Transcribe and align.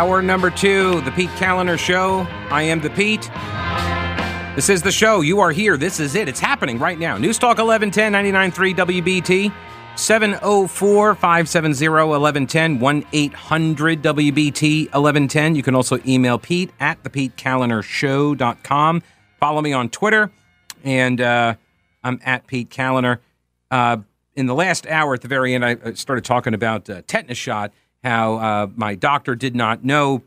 Hour 0.00 0.22
number 0.22 0.48
two, 0.48 1.02
the 1.02 1.10
Pete 1.10 1.28
Kaliner 1.32 1.78
Show. 1.78 2.26
I 2.48 2.62
am 2.62 2.80
the 2.80 2.88
Pete. 2.88 3.30
This 4.56 4.70
is 4.70 4.80
the 4.80 4.90
show. 4.90 5.20
You 5.20 5.40
are 5.40 5.50
here. 5.50 5.76
This 5.76 6.00
is 6.00 6.14
it. 6.14 6.26
It's 6.26 6.40
happening 6.40 6.78
right 6.78 6.98
now. 6.98 7.18
News 7.18 7.38
Talk 7.38 7.58
1110 7.58 8.14
99.3 8.50 9.02
WBT. 9.02 9.52
704 9.96 11.14
570 11.14 11.88
1110 11.90 12.80
1 12.80 13.04
800 13.12 14.02
WBT 14.02 14.84
1110. 14.84 15.54
You 15.54 15.62
can 15.62 15.74
also 15.74 15.98
email 16.06 16.38
Pete 16.38 16.70
at 16.80 17.02
thePeteKalinershow.com. 17.02 19.02
Follow 19.38 19.60
me 19.60 19.74
on 19.74 19.90
Twitter, 19.90 20.30
and 20.82 21.20
uh, 21.20 21.56
I'm 22.02 22.18
at 22.24 22.46
Pete 22.46 22.70
Kaliner. 22.70 23.18
Uh, 23.70 23.98
in 24.34 24.46
the 24.46 24.54
last 24.54 24.86
hour, 24.86 25.12
at 25.12 25.20
the 25.20 25.28
very 25.28 25.54
end, 25.54 25.62
I 25.62 25.92
started 25.92 26.24
talking 26.24 26.54
about 26.54 26.88
uh, 26.88 27.02
tetanus 27.06 27.36
shot, 27.36 27.74
how 28.02 28.34
uh, 28.36 28.66
my 28.74 28.94
doctor 28.94 29.34
did 29.34 29.54
not 29.54 29.84
know 29.84 30.22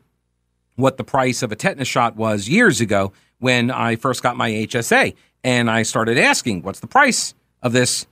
what 0.76 0.96
the 0.96 1.04
price 1.04 1.42
of 1.42 1.52
a 1.52 1.56
tetanus 1.56 1.88
shot 1.88 2.16
was 2.16 2.48
years 2.48 2.80
ago 2.80 3.12
when 3.38 3.70
I 3.70 3.96
first 3.96 4.22
got 4.22 4.36
my 4.36 4.50
HSA. 4.50 5.14
And 5.42 5.70
I 5.70 5.82
started 5.82 6.18
asking, 6.18 6.62
what's 6.62 6.80
the 6.80 6.86
price 6.86 7.34
of 7.62 7.72
this 7.72 8.06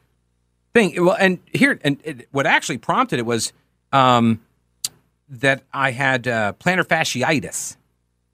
thing? 0.74 1.04
Well, 1.04 1.16
and 1.18 1.38
here, 1.52 1.80
and 1.82 1.98
it, 2.04 2.28
what 2.30 2.46
actually 2.46 2.78
prompted 2.78 3.18
it 3.18 3.26
was 3.26 3.52
um, 3.92 4.40
that 5.28 5.62
I 5.72 5.92
had 5.92 6.28
uh, 6.28 6.52
plantar 6.60 6.84
fasciitis, 6.84 7.76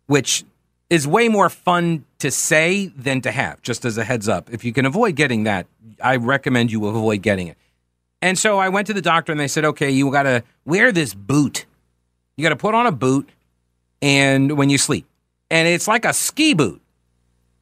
which 0.06 0.44
is 0.90 1.06
way 1.06 1.28
more 1.28 1.48
fun 1.48 2.04
to 2.18 2.30
say 2.30 2.86
than 2.88 3.20
to 3.20 3.30
have, 3.30 3.62
just 3.62 3.84
as 3.84 3.98
a 3.98 4.04
heads 4.04 4.28
up. 4.28 4.50
If 4.52 4.64
you 4.64 4.72
can 4.72 4.86
avoid 4.86 5.14
getting 5.14 5.44
that, 5.44 5.66
I 6.02 6.16
recommend 6.16 6.72
you 6.72 6.86
avoid 6.86 7.22
getting 7.22 7.46
it. 7.46 7.56
And 8.20 8.38
so 8.38 8.58
I 8.58 8.68
went 8.68 8.86
to 8.88 8.94
the 8.94 9.02
doctor 9.02 9.32
and 9.32 9.40
they 9.40 9.48
said, 9.48 9.64
okay, 9.64 9.90
you 9.90 10.10
got 10.10 10.24
to 10.24 10.42
wear 10.64 10.90
this 10.92 11.14
boot. 11.14 11.66
You 12.36 12.42
got 12.42 12.50
to 12.50 12.56
put 12.56 12.74
on 12.74 12.86
a 12.86 12.92
boot 12.92 13.28
and 14.02 14.56
when 14.56 14.70
you 14.70 14.78
sleep. 14.78 15.06
And 15.50 15.68
it's 15.68 15.88
like 15.88 16.04
a 16.04 16.12
ski 16.12 16.54
boot. 16.54 16.80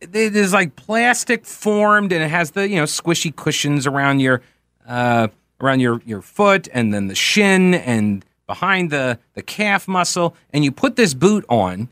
It 0.01 0.15
is 0.15 0.53
like 0.53 0.77
plastic 0.77 1.47
formed 1.47 2.13
and 2.13 2.23
it 2.23 2.29
has 2.29 2.53
the, 2.53 2.69
you 2.69 2.77
know, 2.77 2.85
squishy 2.85 3.35
cushions 3.35 3.87
around 3.87 4.21
your 4.21 4.43
uh, 4.87 5.29
around 5.61 5.81
your, 5.81 6.03
your 6.05 6.21
foot 6.21 6.69
and 6.73 6.93
then 6.93 7.09
the 7.09 7.15
shin 7.15 7.75
and 7.75 8.25
behind 8.47 8.91
the, 8.91 9.19
the 9.35 9.43
calf 9.43 9.89
muscle. 9.89 10.37
And 10.53 10.65
you 10.65 10.70
put 10.70 10.97
this 10.97 11.15
boot 11.15 11.45
on 11.48 11.89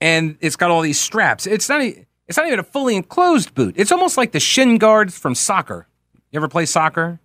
and 0.00 0.36
it's 0.40 0.56
got 0.56 0.70
all 0.70 0.82
these 0.82 0.98
straps. 0.98 1.46
It's 1.46 1.68
not 1.68 1.80
it's 1.80 2.36
not 2.36 2.46
even 2.46 2.58
a 2.58 2.64
fully 2.64 2.96
enclosed 2.96 3.54
boot. 3.54 3.74
It's 3.76 3.90
almost 3.90 4.16
like 4.16 4.32
the 4.32 4.40
shin 4.40 4.78
guards 4.78 5.18
from 5.18 5.34
soccer. 5.34 5.86
You 6.30 6.38
ever 6.38 6.48
play 6.48 6.66
soccer 6.66 7.20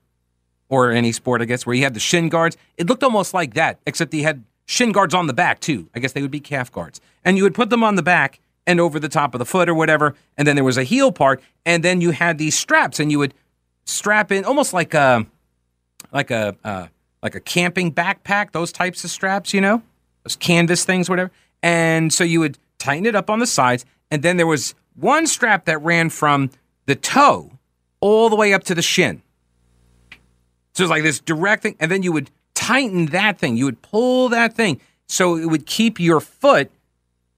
or 0.74 0.92
any 0.92 1.12
sport, 1.12 1.42
I 1.42 1.46
guess, 1.46 1.66
where 1.66 1.76
you 1.76 1.84
have 1.84 1.94
the 1.94 2.00
shin 2.00 2.30
guards? 2.30 2.58
It 2.78 2.88
looked 2.88 3.04
almost 3.04 3.34
like 3.34 3.54
that, 3.54 3.80
except 3.86 4.14
you 4.14 4.24
had 4.24 4.44
shin 4.66 4.92
guards 4.92 5.14
on 5.14 5.28
the 5.28 5.34
back 5.34 5.60
too. 5.60 5.90
I 5.96 6.00
guess 6.00 6.14
they 6.14 6.22
would 6.22 6.32
be 6.32 6.40
calf 6.40 6.72
guards, 6.72 7.00
and 7.24 7.38
you 7.38 7.44
would 7.44 7.56
put 7.56 7.70
them 7.70 7.84
on 7.84 7.96
the 7.96 8.04
back 8.04 8.40
and 8.66 8.80
over 8.80 9.00
the 9.00 9.10
top 9.10 9.36
of 9.36 9.40
the 9.40 9.46
foot 9.46 9.70
or 9.70 9.76
whatever, 9.76 10.16
and 10.38 10.48
then 10.48 10.56
there 10.56 10.64
was 10.64 10.78
a 10.78 10.84
heel 10.84 11.12
part, 11.12 11.42
and 11.66 11.84
then 11.84 12.02
you 12.02 12.12
had 12.12 12.38
these 12.38 12.58
straps, 12.58 13.00
and 13.00 13.12
you 13.12 13.20
would 13.20 13.34
strap 13.86 14.32
in 14.32 14.46
almost 14.46 14.74
like 14.74 14.94
a 14.94 15.26
like 16.12 16.32
a 16.32 16.56
uh, 16.64 16.88
like 17.22 17.36
a 17.36 17.40
camping 17.40 17.92
backpack, 17.92 18.52
those 18.52 18.72
types 18.72 19.04
of 19.04 19.10
straps, 19.10 19.54
you 19.54 19.62
know, 19.62 19.82
those 20.24 20.36
canvas 20.36 20.86
things, 20.86 21.09
whatever. 21.09 21.31
And 21.62 22.12
so 22.12 22.24
you 22.24 22.40
would 22.40 22.58
tighten 22.78 23.06
it 23.06 23.16
up 23.16 23.30
on 23.30 23.40
the 23.40 23.47
sides, 23.47 23.86
and 24.12 24.24
then 24.24 24.38
there 24.38 24.47
was 24.47 24.76
one 24.96 25.28
strap 25.28 25.66
that 25.66 25.81
ran 25.81 26.09
from 26.09 26.50
the 26.86 26.96
toe 26.96 27.52
all 28.00 28.30
the 28.30 28.36
way 28.36 28.53
up 28.53 28.64
to 28.66 28.76
the 28.76 28.81
shin. 28.81 29.22
So 30.73 30.84
it's 30.84 30.89
like 30.89 31.03
this 31.03 31.19
direct 31.19 31.63
thing, 31.63 31.75
and 31.79 31.91
then 31.91 32.03
you 32.03 32.11
would 32.11 32.31
tighten 32.53 33.07
that 33.07 33.38
thing. 33.39 33.57
You 33.57 33.66
would 33.66 33.81
pull 33.81 34.29
that 34.29 34.56
thing 34.56 34.81
so 35.07 35.35
it 35.35 35.45
would 35.45 35.66
keep 35.66 36.00
your 36.00 36.19
foot 36.19 36.72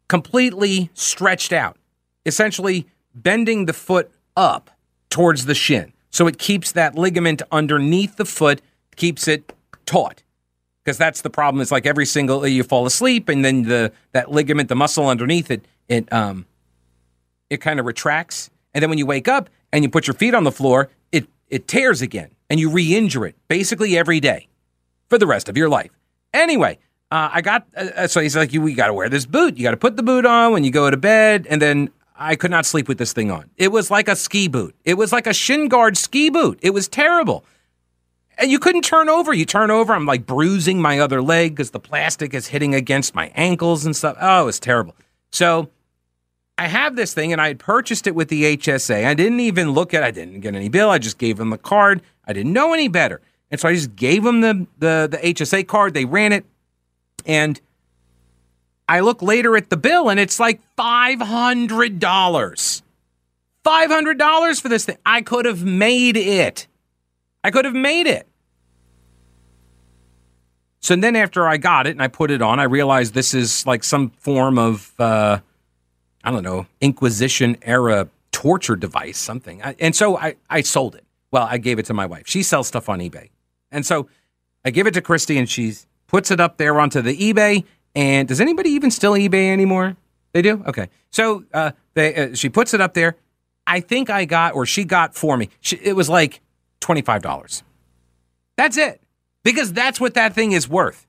completely 0.08 0.90
stretched 0.94 1.52
out, 1.52 1.78
essentially 2.26 2.88
bending 3.14 3.66
the 3.66 3.74
foot 3.74 4.12
up 4.38 4.70
towards 5.10 5.46
the 5.46 5.56
shin. 5.56 5.92
So 6.12 6.28
it 6.28 6.38
keeps 6.38 6.72
that 6.74 6.96
ligament 6.96 7.42
underneath 7.52 8.16
the 8.16 8.26
foot, 8.26 8.62
keeps 8.96 9.28
it 9.28 9.52
taut. 9.86 10.22
Because 10.84 10.98
that's 10.98 11.22
the 11.22 11.30
problem. 11.30 11.62
It's 11.62 11.72
like 11.72 11.86
every 11.86 12.06
single 12.06 12.46
you 12.48 12.64
fall 12.64 12.86
asleep, 12.86 13.28
and 13.28 13.44
then 13.44 13.64
the 13.64 13.92
that 14.12 14.32
ligament, 14.32 14.70
the 14.70 14.76
muscle 14.76 15.10
underneath 15.10 15.50
it, 15.50 15.66
it 15.90 16.12
um 16.14 16.46
it 17.50 17.58
kind 17.58 17.80
of 17.80 17.86
retracts. 17.86 18.50
And 18.74 18.82
then 18.84 18.90
when 18.90 19.00
you 19.00 19.06
wake 19.06 19.28
up 19.28 19.50
and 19.74 19.84
you 19.84 19.90
put 19.90 20.06
your 20.08 20.14
feet 20.14 20.36
on 20.36 20.44
the 20.44 20.52
floor, 20.52 20.90
it 21.12 21.28
it 21.50 21.68
tears 21.68 22.04
again 22.04 22.35
and 22.50 22.60
you 22.60 22.70
re-injure 22.70 23.26
it 23.26 23.36
basically 23.48 23.98
every 23.98 24.20
day 24.20 24.48
for 25.10 25.18
the 25.18 25.28
rest 25.28 25.50
of 25.50 25.58
your 25.58 25.70
life. 25.70 25.92
Anyway, 26.34 26.78
uh, 27.12 27.30
I 27.34 27.42
got 27.42 27.68
uh, 27.76 27.90
uh 27.96 28.08
so 28.08 28.20
he's 28.20 28.36
like, 28.36 28.54
you, 28.54 28.66
you 28.68 28.76
got 28.76 28.88
to 28.88 28.94
wear 28.94 29.10
this 29.10 29.26
boot. 29.26 29.58
You 29.58 29.64
got 29.64 29.72
to 29.72 29.78
put 29.78 29.96
the 29.96 30.04
boot 30.04 30.26
on 30.26 30.52
when 30.52 30.64
you 30.64 30.72
go 30.72 30.90
to 30.90 30.98
bed, 30.98 31.48
and 31.50 31.62
then 31.62 31.90
I 32.18 32.36
could 32.36 32.52
not 32.52 32.66
sleep 32.66 32.88
with 32.88 32.98
this 32.98 33.14
thing 33.14 33.32
on. 33.32 33.50
It 33.58 33.72
was 33.72 33.92
like 33.92 34.08
a 34.08 34.16
ski 34.16 34.48
boot. 34.48 34.76
It 34.86 34.96
was 34.96 35.12
like 35.12 35.28
a 35.28 35.34
shin 35.34 35.68
guard 35.68 35.98
ski 35.98 36.30
boot. 36.30 36.60
It 36.62 36.72
was 36.72 36.88
terrible. 36.88 37.46
And 38.38 38.52
you 38.52 38.60
couldn't 38.60 38.84
turn 38.84 39.10
over. 39.10 39.34
You 39.34 39.46
turn 39.46 39.72
over, 39.72 39.94
I'm 39.94 40.06
like 40.06 40.26
bruising 40.26 40.82
my 40.82 41.00
other 41.00 41.22
leg 41.22 41.52
because 41.52 41.72
the 41.72 41.80
plastic 41.80 42.34
is 42.34 42.48
hitting 42.48 42.76
against 42.76 43.16
my 43.16 43.32
ankles 43.36 43.86
and 43.86 43.96
stuff. 43.96 44.18
Oh, 44.20 44.44
it 44.44 44.46
was 44.46 44.60
terrible. 44.60 44.96
So 45.32 45.70
I 46.58 46.68
have 46.68 46.96
this 46.96 47.14
thing 47.14 47.32
and 47.32 47.42
I 47.42 47.48
had 47.48 47.60
purchased 47.60 48.08
it 48.08 48.16
with 48.16 48.30
the 48.30 48.58
HSA. 48.58 49.06
I 49.06 49.14
didn't 49.14 49.42
even 49.42 49.72
look 49.72 49.94
at 49.94 50.04
I 50.04 50.12
didn't 50.12 50.40
get 50.42 50.56
any 50.56 50.70
bill. 50.70 50.90
I 50.90 50.98
just 50.98 51.18
gave 51.18 51.38
them 51.38 51.50
the 51.50 51.58
card. 51.58 52.02
I 52.28 52.34
didn't 52.34 52.54
know 52.54 52.74
any 52.74 52.88
better. 52.88 53.22
And 53.52 53.60
so 53.60 53.70
I 53.70 53.74
just 53.74 53.96
gave 53.96 54.24
them 54.24 54.42
the, 54.42 54.66
the, 54.80 55.08
the 55.12 55.18
HSA 55.18 55.68
card. 55.68 55.94
They 55.94 56.06
ran 56.06 56.32
it. 56.32 56.46
And 57.26 57.60
I 58.88 59.02
look 59.02 59.22
later 59.22 59.58
at 59.58 59.70
the 59.70 59.78
bill 59.78 60.10
and 60.10 60.20
it's 60.20 60.40
like 60.40 60.62
$500. 60.78 62.82
$500 63.66 64.62
for 64.62 64.70
this 64.70 64.86
thing. 64.86 64.98
I 65.06 65.22
could 65.22 65.46
have 65.46 65.64
made 65.64 66.18
it. 66.18 66.68
I 67.44 67.52
could 67.52 67.66
have 67.66 67.74
made 67.74 68.08
it. 68.08 68.28
So 70.82 70.96
then 70.96 71.16
after 71.16 71.48
I 71.48 71.58
got 71.58 71.88
it 71.88 71.92
and 71.92 72.02
I 72.02 72.08
put 72.08 72.30
it 72.30 72.44
on, 72.44 72.60
I 72.60 72.64
realized 72.64 73.16
this 73.16 73.34
is 73.34 73.66
like 73.66 73.84
some 73.84 74.12
form 74.12 74.60
of 74.60 74.94
uh, 75.00 75.40
I 76.26 76.32
don't 76.32 76.44
know, 76.44 76.66
Inquisition 76.82 77.56
era 77.62 78.10
torture 78.32 78.76
device, 78.76 79.18
something. 79.18 79.62
and 79.62 79.96
so 79.96 80.18
I, 80.18 80.36
I 80.50 80.62
sold 80.62 80.96
it. 80.96 81.05
Well, 81.36 81.50
I 81.52 81.58
gave 81.58 81.80
it 81.80 81.86
to 81.88 81.94
my 81.94 82.06
wife. 82.06 82.24
She 82.28 82.44
sells 82.44 82.66
stuff 82.66 82.88
on 82.88 83.00
eBay. 83.00 83.28
And 83.70 83.86
so 83.86 84.08
I 84.64 84.70
give 84.70 84.88
it 84.88 84.94
to 84.94 85.02
Christy 85.02 85.38
and 85.38 85.50
she 85.50 85.74
puts 86.08 86.32
it 86.32 86.40
up 86.40 86.56
there 86.56 86.80
onto 86.80 87.02
the 87.02 87.14
eBay. 87.14 87.66
And 87.94 88.26
does 88.26 88.40
anybody 88.40 88.70
even 88.70 88.90
still 88.90 89.16
eBay 89.16 89.52
anymore? 89.52 89.98
They 90.32 90.42
do? 90.42 90.64
Okay. 90.66 90.88
So 91.12 91.44
uh, 91.54 91.72
they, 91.94 92.16
uh, 92.16 92.36
she 92.36 92.48
puts 92.48 92.74
it 92.74 92.80
up 92.80 92.94
there. 92.94 93.18
I 93.68 93.82
think 93.82 94.10
I 94.10 94.24
got, 94.24 94.56
or 94.56 94.66
she 94.66 94.86
got 94.86 95.14
for 95.14 95.36
me, 95.36 95.50
she, 95.60 95.76
it 95.76 95.94
was 95.94 96.08
like 96.08 96.40
$25. 96.80 97.64
That's 98.56 98.78
it. 98.78 99.02
Because 99.44 99.74
that's 99.74 100.00
what 100.00 100.14
that 100.14 100.34
thing 100.34 100.54
is 100.54 100.70
worth 100.70 101.06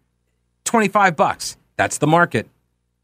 25 0.65 1.15
bucks. 1.15 1.57
That's 1.77 1.99
the 1.99 2.09
market. 2.09 2.49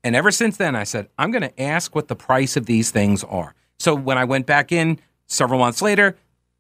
And 0.03 0.17
ever 0.17 0.33
since 0.33 0.57
then, 0.57 0.75
I 0.75 0.83
said, 0.83 1.09
I'm 1.17 1.31
going 1.31 1.43
to 1.43 1.63
ask 1.63 1.95
what 1.95 2.09
the 2.09 2.17
price 2.17 2.57
of 2.57 2.67
these 2.67 2.91
things 2.91 3.23
are. 3.23 3.55
So 3.79 3.95
when 3.95 4.19
I 4.19 4.25
went 4.25 4.47
back 4.47 4.73
in 4.73 4.99
several 5.29 5.61
months 5.61 5.81
later, 5.81 6.17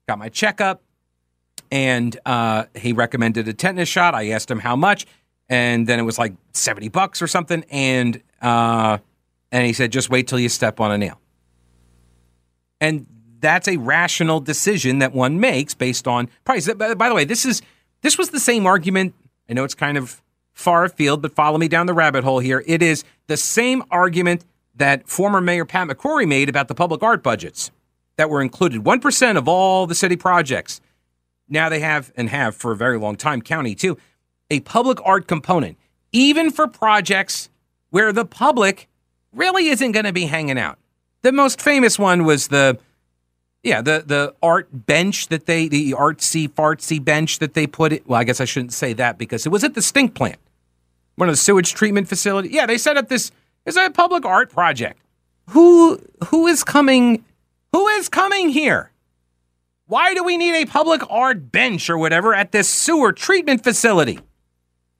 got 0.06 0.18
my 0.18 0.28
checkup, 0.28 0.82
and 1.70 2.18
uh, 2.26 2.64
he 2.74 2.92
recommended 2.92 3.48
a 3.48 3.52
tetanus 3.52 3.88
shot. 3.88 4.14
I 4.14 4.30
asked 4.30 4.50
him 4.50 4.58
how 4.58 4.76
much, 4.76 5.06
and 5.48 5.86
then 5.86 5.98
it 5.98 6.02
was 6.02 6.18
like 6.18 6.34
70 6.52 6.88
bucks 6.88 7.22
or 7.22 7.26
something. 7.26 7.64
And, 7.70 8.22
uh, 8.40 8.98
and 9.50 9.66
he 9.66 9.72
said, 9.72 9.92
just 9.92 10.10
wait 10.10 10.28
till 10.28 10.38
you 10.38 10.48
step 10.48 10.80
on 10.80 10.92
a 10.92 10.98
nail. 10.98 11.20
And 12.80 13.06
that's 13.40 13.68
a 13.68 13.76
rational 13.76 14.40
decision 14.40 15.00
that 15.00 15.12
one 15.12 15.40
makes 15.40 15.74
based 15.74 16.08
on 16.08 16.28
price. 16.44 16.72
By 16.72 17.08
the 17.08 17.14
way, 17.14 17.24
this 17.24 17.44
is 17.44 17.62
this 18.00 18.18
was 18.18 18.30
the 18.30 18.40
same 18.40 18.66
argument. 18.66 19.14
I 19.48 19.52
know 19.52 19.64
it's 19.64 19.74
kind 19.74 19.96
of 19.96 20.22
far 20.52 20.84
afield, 20.84 21.22
but 21.22 21.34
follow 21.34 21.58
me 21.58 21.68
down 21.68 21.86
the 21.86 21.94
rabbit 21.94 22.24
hole 22.24 22.38
here. 22.38 22.62
It 22.66 22.82
is 22.82 23.04
the 23.26 23.36
same 23.36 23.82
argument 23.90 24.44
that 24.74 25.08
former 25.08 25.40
Mayor 25.40 25.64
Pat 25.64 25.88
McCrory 25.88 26.26
made 26.26 26.48
about 26.48 26.68
the 26.68 26.74
public 26.74 27.02
art 27.02 27.22
budgets 27.22 27.70
that 28.22 28.30
were 28.30 28.40
included 28.40 28.84
1% 28.84 29.36
of 29.36 29.48
all 29.48 29.84
the 29.88 29.96
city 29.96 30.14
projects. 30.14 30.80
Now 31.48 31.68
they 31.68 31.80
have, 31.80 32.12
and 32.16 32.28
have 32.28 32.54
for 32.54 32.70
a 32.70 32.76
very 32.76 32.96
long 32.96 33.16
time, 33.16 33.42
county 33.42 33.74
too, 33.74 33.98
a 34.48 34.60
public 34.60 34.98
art 35.04 35.26
component, 35.26 35.76
even 36.12 36.52
for 36.52 36.68
projects 36.68 37.50
where 37.90 38.12
the 38.12 38.24
public 38.24 38.88
really 39.32 39.66
isn't 39.70 39.90
going 39.90 40.04
to 40.04 40.12
be 40.12 40.26
hanging 40.26 40.56
out. 40.56 40.78
The 41.22 41.32
most 41.32 41.60
famous 41.60 41.98
one 41.98 42.22
was 42.22 42.46
the 42.46 42.78
yeah, 43.64 43.82
the 43.82 44.04
the 44.06 44.34
art 44.40 44.68
bench 44.72 45.26
that 45.26 45.46
they 45.46 45.66
the 45.66 45.90
artsy 45.92 46.48
fartsy 46.48 47.04
bench 47.04 47.40
that 47.40 47.54
they 47.54 47.66
put 47.66 47.92
it. 47.92 48.06
Well, 48.06 48.20
I 48.20 48.24
guess 48.24 48.40
I 48.40 48.44
shouldn't 48.44 48.72
say 48.72 48.92
that 48.92 49.18
because 49.18 49.46
it 49.46 49.48
was 49.48 49.64
at 49.64 49.74
the 49.74 49.82
stink 49.82 50.14
plant, 50.14 50.38
one 51.16 51.28
of 51.28 51.32
the 51.32 51.38
sewage 51.38 51.74
treatment 51.74 52.08
facility. 52.08 52.50
Yeah, 52.50 52.66
they 52.66 52.78
set 52.78 52.96
up 52.96 53.08
this 53.08 53.32
is 53.66 53.76
a 53.76 53.90
public 53.90 54.24
art 54.24 54.48
project. 54.48 55.00
Who 55.48 56.00
who 56.26 56.46
is 56.46 56.62
coming? 56.62 57.24
Who 57.72 57.88
is 57.88 58.08
coming 58.08 58.50
here? 58.50 58.90
Why 59.86 60.14
do 60.14 60.22
we 60.22 60.36
need 60.36 60.54
a 60.54 60.66
public 60.66 61.02
art 61.10 61.50
bench 61.50 61.90
or 61.90 61.98
whatever 61.98 62.34
at 62.34 62.52
this 62.52 62.68
sewer 62.68 63.12
treatment 63.12 63.64
facility? 63.64 64.20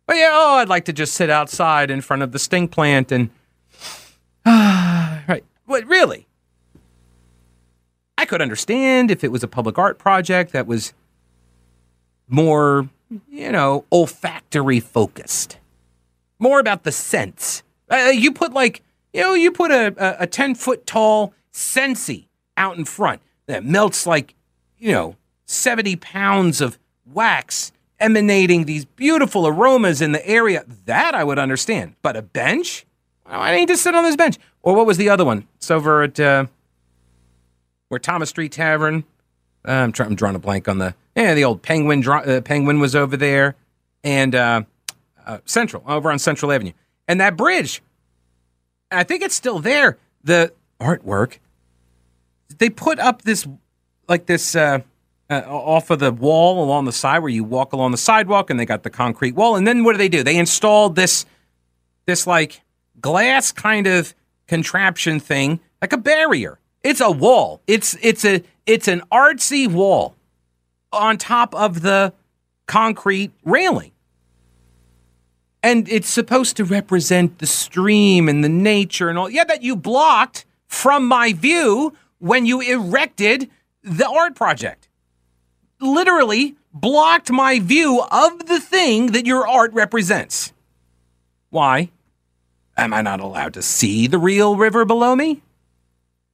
But 0.06 0.16
yeah, 0.16 0.30
oh, 0.32 0.56
I'd 0.56 0.68
like 0.68 0.86
to 0.86 0.92
just 0.92 1.14
sit 1.14 1.30
outside 1.30 1.90
in 1.90 2.00
front 2.00 2.22
of 2.22 2.32
the 2.32 2.38
stink 2.38 2.70
plant 2.70 3.12
and. 3.12 3.30
right. 4.46 5.44
What, 5.66 5.86
really? 5.86 6.26
I 8.18 8.24
could 8.24 8.42
understand 8.42 9.10
if 9.10 9.24
it 9.24 9.32
was 9.32 9.42
a 9.42 9.48
public 9.48 9.78
art 9.78 9.98
project 9.98 10.52
that 10.52 10.66
was 10.66 10.92
more, 12.28 12.88
you 13.30 13.52
know, 13.52 13.84
olfactory 13.92 14.80
focused, 14.80 15.58
more 16.38 16.60
about 16.60 16.84
the 16.84 16.92
sense. 16.92 17.62
Uh, 17.90 18.10
you 18.12 18.32
put 18.32 18.52
like, 18.52 18.82
you 19.12 19.20
know, 19.20 19.34
you 19.34 19.52
put 19.52 19.70
a, 19.70 20.22
a 20.22 20.26
10 20.26 20.54
foot 20.54 20.86
tall 20.86 21.34
Scentsy 21.52 22.26
out 22.56 22.76
in 22.76 22.84
front 22.84 23.20
that 23.46 23.64
melts 23.64 24.06
like, 24.06 24.34
you 24.78 24.92
know, 24.92 25.16
70 25.46 25.96
pounds 25.96 26.60
of 26.60 26.78
wax 27.06 27.72
emanating 28.00 28.64
these 28.64 28.84
beautiful 28.84 29.46
aromas 29.46 30.00
in 30.00 30.12
the 30.12 30.26
area. 30.26 30.64
That 30.86 31.14
I 31.14 31.24
would 31.24 31.38
understand. 31.38 31.94
But 32.02 32.16
a 32.16 32.22
bench? 32.22 32.84
I 33.24 33.56
need 33.56 33.68
to 33.68 33.76
sit 33.76 33.94
on 33.94 34.04
this 34.04 34.16
bench. 34.16 34.38
Or 34.62 34.74
what 34.74 34.86
was 34.86 34.96
the 34.96 35.08
other 35.08 35.24
one? 35.24 35.46
It's 35.56 35.70
over 35.70 36.02
at 36.02 36.18
uh, 36.18 36.46
where 37.88 37.98
Thomas 37.98 38.30
Street 38.30 38.52
Tavern. 38.52 39.04
Uh, 39.66 39.70
I'm, 39.70 39.92
I'm 39.98 40.14
drawing 40.14 40.34
a 40.34 40.40
blank 40.40 40.68
on 40.68 40.78
the 40.78 40.94
yeah 41.16 41.34
the 41.34 41.44
old 41.44 41.62
Penguin. 41.62 42.06
Uh, 42.06 42.40
Penguin 42.44 42.80
was 42.80 42.96
over 42.96 43.16
there, 43.16 43.54
and 44.02 44.34
uh, 44.34 44.62
uh, 45.24 45.38
Central 45.44 45.84
over 45.86 46.10
on 46.10 46.18
Central 46.18 46.52
Avenue, 46.52 46.72
and 47.06 47.20
that 47.20 47.36
bridge. 47.36 47.80
I 48.90 49.04
think 49.04 49.22
it's 49.22 49.34
still 49.34 49.58
there. 49.58 49.98
The 50.22 50.52
artwork 50.80 51.38
they 52.58 52.70
put 52.70 52.98
up 52.98 53.22
this 53.22 53.46
like 54.08 54.26
this 54.26 54.54
uh, 54.54 54.80
uh, 55.30 55.42
off 55.46 55.90
of 55.90 55.98
the 55.98 56.12
wall 56.12 56.62
along 56.62 56.84
the 56.84 56.92
side 56.92 57.20
where 57.20 57.30
you 57.30 57.44
walk 57.44 57.72
along 57.72 57.90
the 57.90 57.96
sidewalk, 57.96 58.50
and 58.50 58.58
they 58.58 58.66
got 58.66 58.82
the 58.82 58.90
concrete 58.90 59.34
wall. 59.34 59.56
And 59.56 59.66
then 59.66 59.84
what 59.84 59.92
do 59.92 59.98
they 59.98 60.08
do? 60.08 60.22
They 60.22 60.36
installed 60.36 60.96
this 60.96 61.24
this 62.06 62.26
like 62.26 62.62
glass 63.00 63.52
kind 63.52 63.86
of 63.86 64.14
contraption 64.46 65.20
thing, 65.20 65.60
like 65.80 65.92
a 65.92 65.98
barrier. 65.98 66.58
It's 66.82 67.00
a 67.00 67.10
wall. 67.10 67.62
It's 67.66 67.96
it's 68.02 68.24
a 68.24 68.42
it's 68.66 68.88
an 68.88 69.02
artsy 69.10 69.70
wall 69.70 70.14
on 70.92 71.16
top 71.16 71.54
of 71.54 71.82
the 71.82 72.12
concrete 72.66 73.32
railing. 73.44 73.92
And 75.64 75.88
it's 75.88 76.08
supposed 76.08 76.56
to 76.56 76.64
represent 76.64 77.38
the 77.38 77.46
stream 77.46 78.28
and 78.28 78.42
the 78.42 78.48
nature 78.48 79.08
and 79.08 79.18
all. 79.18 79.30
Yeah, 79.30 79.44
that 79.44 79.62
you 79.62 79.76
blocked 79.76 80.44
from 80.66 81.06
my 81.06 81.32
view 81.32 81.94
when 82.22 82.46
you 82.46 82.60
erected 82.60 83.50
the 83.82 84.08
art 84.08 84.36
project. 84.36 84.88
Literally 85.80 86.54
blocked 86.72 87.32
my 87.32 87.58
view 87.58 88.00
of 88.12 88.46
the 88.46 88.60
thing 88.60 89.08
that 89.08 89.26
your 89.26 89.44
art 89.46 89.72
represents. 89.74 90.52
Why? 91.50 91.90
Am 92.76 92.94
I 92.94 93.02
not 93.02 93.18
allowed 93.18 93.54
to 93.54 93.62
see 93.62 94.06
the 94.06 94.18
real 94.18 94.54
river 94.54 94.84
below 94.84 95.16
me? 95.16 95.42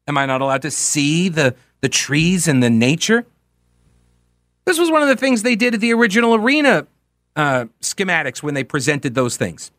Am 0.06 0.19
I 0.19 0.26
not 0.26 0.43
allowed 0.43 0.61
to 0.62 0.70
see 0.70 1.31
the, 1.31 1.55
the 1.81 1.88
trees 1.88 2.46
and 2.46 2.62
the 2.62 2.69
nature? 2.69 3.25
This 4.67 4.79
was 4.79 4.91
one 4.91 5.00
of 5.00 5.08
the 5.08 5.17
things 5.17 5.43
they 5.43 5.56
did 5.56 5.73
at 5.73 5.81
the 5.81 5.94
original 5.94 6.34
arena 6.34 6.87
uh, 7.34 7.64
schematics 7.81 8.43
when 8.43 8.52
they 8.52 8.62
presented 8.62 9.14
those 9.14 9.38
things. 9.38 9.70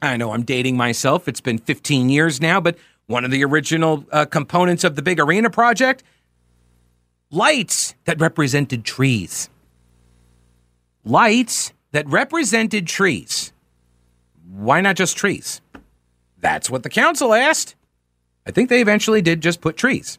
I 0.00 0.16
know 0.16 0.32
I'm 0.32 0.42
dating 0.42 0.78
myself. 0.78 1.28
It's 1.28 1.42
been 1.42 1.58
15 1.58 2.08
years 2.08 2.40
now, 2.40 2.62
but 2.62 2.78
one 3.06 3.24
of 3.24 3.30
the 3.30 3.44
original 3.44 4.04
uh, 4.12 4.24
components 4.24 4.84
of 4.84 4.96
the 4.96 5.02
big 5.02 5.20
arena 5.20 5.50
project 5.50 6.02
lights 7.30 7.94
that 8.04 8.20
represented 8.20 8.84
trees. 8.84 9.48
Lights 11.04 11.72
that 11.92 12.06
represented 12.08 12.86
trees. 12.86 13.52
Why 14.50 14.80
not 14.80 14.96
just 14.96 15.16
trees? 15.16 15.60
That's 16.38 16.70
what 16.70 16.82
the 16.82 16.90
council 16.90 17.34
asked. 17.34 17.74
I 18.46 18.50
think 18.50 18.68
they 18.68 18.80
eventually 18.80 19.22
did 19.22 19.40
just 19.40 19.60
put 19.60 19.76
trees 19.76 20.18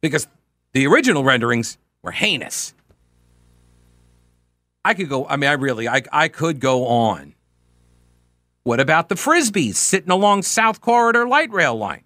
because 0.00 0.26
the 0.72 0.86
original 0.86 1.24
renderings 1.24 1.78
were 2.02 2.10
heinous. 2.10 2.74
I 4.84 4.94
could 4.94 5.08
go, 5.08 5.26
I 5.26 5.36
mean, 5.36 5.48
I 5.48 5.54
really, 5.54 5.88
I, 5.88 6.02
I 6.12 6.28
could 6.28 6.60
go 6.60 6.86
on. 6.86 7.34
What 8.64 8.80
about 8.80 9.10
the 9.10 9.14
frisbees 9.14 9.74
sitting 9.74 10.10
along 10.10 10.42
South 10.42 10.80
Corridor 10.80 11.28
light 11.28 11.52
rail 11.52 11.76
line? 11.76 12.02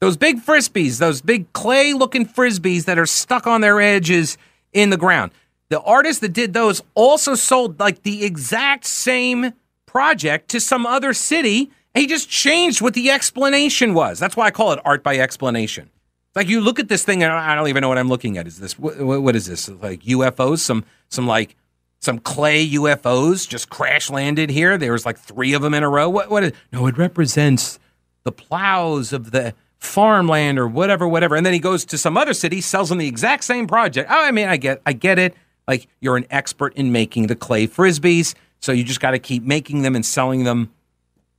Those 0.00 0.16
big 0.16 0.40
frisbees, 0.40 0.98
those 0.98 1.20
big 1.20 1.52
clay 1.52 1.92
looking 1.92 2.26
frisbees 2.26 2.86
that 2.86 2.98
are 2.98 3.06
stuck 3.06 3.46
on 3.46 3.60
their 3.60 3.78
edges 3.80 4.38
in 4.72 4.88
the 4.90 4.96
ground. 4.96 5.30
The 5.68 5.80
artist 5.82 6.22
that 6.22 6.32
did 6.32 6.54
those 6.54 6.82
also 6.94 7.34
sold 7.34 7.78
like 7.78 8.02
the 8.02 8.24
exact 8.24 8.86
same 8.86 9.52
project 9.84 10.48
to 10.50 10.60
some 10.60 10.86
other 10.86 11.12
city. 11.12 11.70
he 11.94 12.06
just 12.06 12.30
changed 12.30 12.80
what 12.80 12.94
the 12.94 13.10
explanation 13.10 13.92
was. 13.92 14.18
That's 14.18 14.36
why 14.36 14.46
I 14.46 14.50
call 14.50 14.72
it 14.72 14.80
art 14.86 15.02
by 15.02 15.18
explanation. 15.18 15.90
Like 16.34 16.48
you 16.48 16.62
look 16.62 16.78
at 16.78 16.88
this 16.88 17.04
thing 17.04 17.22
and 17.22 17.32
I 17.32 17.54
don't 17.54 17.68
even 17.68 17.82
know 17.82 17.88
what 17.88 17.98
I'm 17.98 18.08
looking 18.08 18.38
at. 18.38 18.46
Is 18.46 18.58
this 18.58 18.78
what, 18.78 18.98
what 19.00 19.36
is 19.36 19.46
this? 19.46 19.68
Like 19.68 20.00
UFOs? 20.02 20.60
Some 20.60 20.84
some 21.08 21.26
like 21.26 21.56
some 22.00 22.18
clay 22.18 22.68
UFOs 22.70 23.48
just 23.48 23.70
crash 23.70 24.08
landed 24.10 24.50
here. 24.50 24.78
There 24.78 24.92
was 24.92 25.04
like 25.04 25.18
three 25.18 25.52
of 25.52 25.62
them 25.62 25.74
in 25.74 25.82
a 25.82 25.88
row. 25.88 26.08
What 26.08 26.30
what 26.30 26.44
is, 26.44 26.52
no, 26.72 26.86
it 26.86 26.96
represents 26.96 27.78
the 28.24 28.32
plows 28.32 29.12
of 29.12 29.30
the 29.30 29.54
farmland 29.78 30.58
or 30.58 30.66
whatever, 30.68 31.06
whatever. 31.08 31.36
And 31.36 31.46
then 31.46 31.52
he 31.52 31.58
goes 31.58 31.84
to 31.86 31.98
some 31.98 32.16
other 32.16 32.34
city, 32.34 32.60
sells 32.60 32.88
them 32.88 32.98
the 32.98 33.08
exact 33.08 33.44
same 33.44 33.66
project. 33.66 34.10
Oh, 34.10 34.22
I 34.22 34.30
mean, 34.30 34.48
I 34.48 34.56
get, 34.56 34.82
I 34.84 34.92
get 34.92 35.18
it. 35.18 35.34
Like 35.66 35.86
you're 36.00 36.16
an 36.16 36.26
expert 36.30 36.74
in 36.74 36.92
making 36.92 37.26
the 37.26 37.36
clay 37.36 37.66
frisbees, 37.66 38.34
so 38.58 38.72
you 38.72 38.84
just 38.84 39.00
got 39.00 39.10
to 39.10 39.18
keep 39.18 39.42
making 39.42 39.82
them 39.82 39.94
and 39.94 40.04
selling 40.04 40.44
them, 40.44 40.72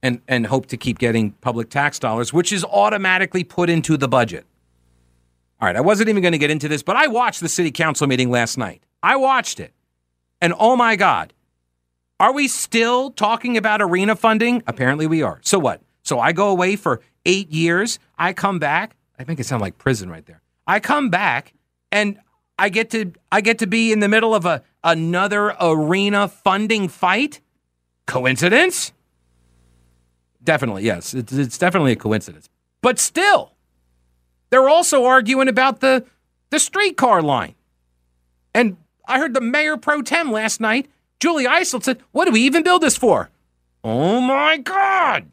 and 0.04 0.22
and 0.28 0.46
hope 0.46 0.68
to 0.68 0.78
keep 0.78 1.00
getting 1.00 1.32
public 1.32 1.70
tax 1.72 1.98
dollars, 1.98 2.32
which 2.32 2.54
is 2.54 2.64
automatically 2.64 3.44
put 3.44 3.72
into 3.72 3.98
the 3.98 4.08
budget. 4.08 4.46
All 5.60 5.66
right, 5.66 5.76
I 5.76 5.82
wasn't 5.82 6.10
even 6.10 6.22
going 6.22 6.34
to 6.34 6.38
get 6.38 6.52
into 6.52 6.68
this, 6.68 6.84
but 6.84 6.96
I 6.96 7.08
watched 7.08 7.42
the 7.42 7.50
city 7.50 7.72
council 7.72 8.06
meeting 8.06 8.30
last 8.30 8.58
night. 8.58 8.84
I 9.02 9.16
watched 9.16 9.60
it, 9.60 9.74
and 10.42 10.54
oh 10.58 10.76
my 10.76 10.96
god, 10.96 11.34
are 12.20 12.34
we 12.34 12.48
still 12.48 13.12
talking 13.12 13.58
about 13.58 13.82
arena 13.82 14.16
funding? 14.16 14.62
Apparently, 14.68 15.08
we 15.08 15.22
are. 15.22 15.40
So 15.44 15.58
what? 15.58 15.82
So 16.04 16.20
I 16.20 16.32
go 16.32 16.50
away 16.50 16.76
for 16.76 17.02
eight 17.26 17.52
years. 17.52 18.00
I 18.18 18.34
come 18.34 18.60
back. 18.60 18.96
I 19.18 19.26
make 19.28 19.40
it 19.40 19.46
sound 19.46 19.62
like 19.62 19.78
prison 19.78 20.10
right 20.10 20.26
there. 20.26 20.42
I 20.68 20.80
come 20.80 21.10
back 21.10 21.54
and 21.92 22.20
I 22.58 22.70
get 22.70 22.90
to 22.92 23.14
I 23.32 23.42
get 23.42 23.60
to 23.60 23.68
be 23.68 23.92
in 23.92 24.00
the 24.00 24.08
middle 24.08 24.36
of 24.36 24.46
a 24.46 24.64
another 24.84 25.56
arena 25.60 26.28
funding 26.28 26.88
fight. 26.88 27.42
Coincidence? 28.06 28.92
Definitely, 30.44 30.84
yes. 30.84 31.14
It's, 31.14 31.32
it's 31.32 31.58
definitely 31.58 31.92
a 31.92 31.96
coincidence. 31.96 32.50
But 32.82 32.98
still, 32.98 33.54
they're 34.50 34.70
also 34.70 35.06
arguing 35.06 35.48
about 35.48 35.80
the 35.80 36.06
the 36.50 36.60
streetcar 36.60 37.22
line. 37.22 37.56
And 38.54 38.78
I 39.10 39.20
heard 39.20 39.34
the 39.34 39.42
mayor 39.42 39.76
pro 39.76 40.02
tem 40.02 40.32
last 40.32 40.62
night, 40.62 40.90
Julie 41.20 41.46
Eiselt, 41.46 41.84
said, 41.84 42.00
What 42.12 42.26
do 42.26 42.32
we 42.32 42.42
even 42.42 42.64
build 42.64 42.84
this 42.84 42.96
for? 42.96 43.30
Oh 43.84 44.22
my 44.22 44.58
God. 44.58 45.32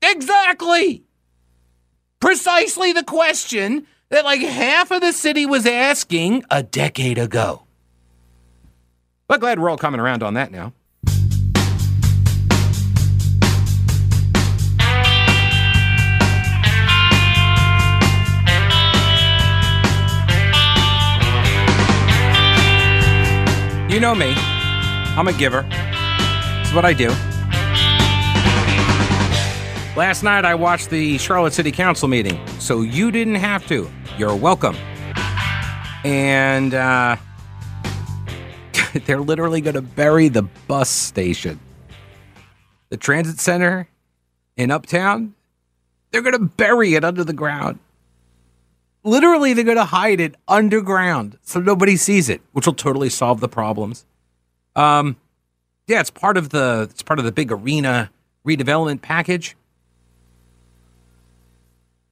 Exactly. 0.00 1.02
Precisely 2.20 2.92
the 2.92 3.02
question 3.04 3.86
that 4.10 4.24
like 4.24 4.40
half 4.40 4.90
of 4.90 5.00
the 5.00 5.12
city 5.12 5.44
was 5.44 5.66
asking 5.66 6.44
a 6.50 6.62
decade 6.62 7.18
ago. 7.18 7.64
But 9.26 9.40
glad 9.40 9.58
we're 9.58 9.70
all 9.70 9.78
coming 9.78 10.00
around 10.00 10.22
on 10.22 10.34
that 10.34 10.52
now. 10.52 10.72
You 23.92 24.00
know 24.00 24.14
me. 24.14 24.32
I'm 24.34 25.28
a 25.28 25.34
giver. 25.34 25.66
It's 25.68 26.72
what 26.72 26.86
I 26.86 26.94
do. 26.94 27.08
Last 29.94 30.22
night 30.22 30.46
I 30.46 30.54
watched 30.54 30.88
the 30.88 31.18
Charlotte 31.18 31.52
City 31.52 31.70
Council 31.70 32.08
meeting, 32.08 32.40
so 32.58 32.80
you 32.80 33.10
didn't 33.10 33.34
have 33.34 33.66
to. 33.68 33.90
You're 34.16 34.34
welcome. 34.34 34.76
And 36.04 36.72
uh, 36.72 37.16
they're 39.04 39.20
literally 39.20 39.60
going 39.60 39.74
to 39.74 39.82
bury 39.82 40.28
the 40.28 40.44
bus 40.66 40.88
station. 40.88 41.60
The 42.88 42.96
transit 42.96 43.40
center 43.40 43.90
in 44.56 44.70
Uptown, 44.70 45.34
they're 46.12 46.22
going 46.22 46.32
to 46.32 46.46
bury 46.46 46.94
it 46.94 47.04
under 47.04 47.24
the 47.24 47.34
ground. 47.34 47.78
Literally, 49.04 49.52
they're 49.52 49.64
going 49.64 49.76
to 49.76 49.84
hide 49.84 50.20
it 50.20 50.36
underground 50.46 51.38
so 51.42 51.60
nobody 51.60 51.96
sees 51.96 52.28
it, 52.28 52.40
which 52.52 52.66
will 52.66 52.74
totally 52.74 53.08
solve 53.08 53.40
the 53.40 53.48
problems. 53.48 54.06
Um, 54.76 55.16
yeah, 55.86 56.00
it's 56.00 56.10
part 56.10 56.36
of 56.36 56.50
the 56.50 56.88
it's 56.90 57.02
part 57.02 57.18
of 57.18 57.24
the 57.24 57.32
big 57.32 57.50
arena 57.50 58.10
redevelopment 58.46 59.02
package. 59.02 59.56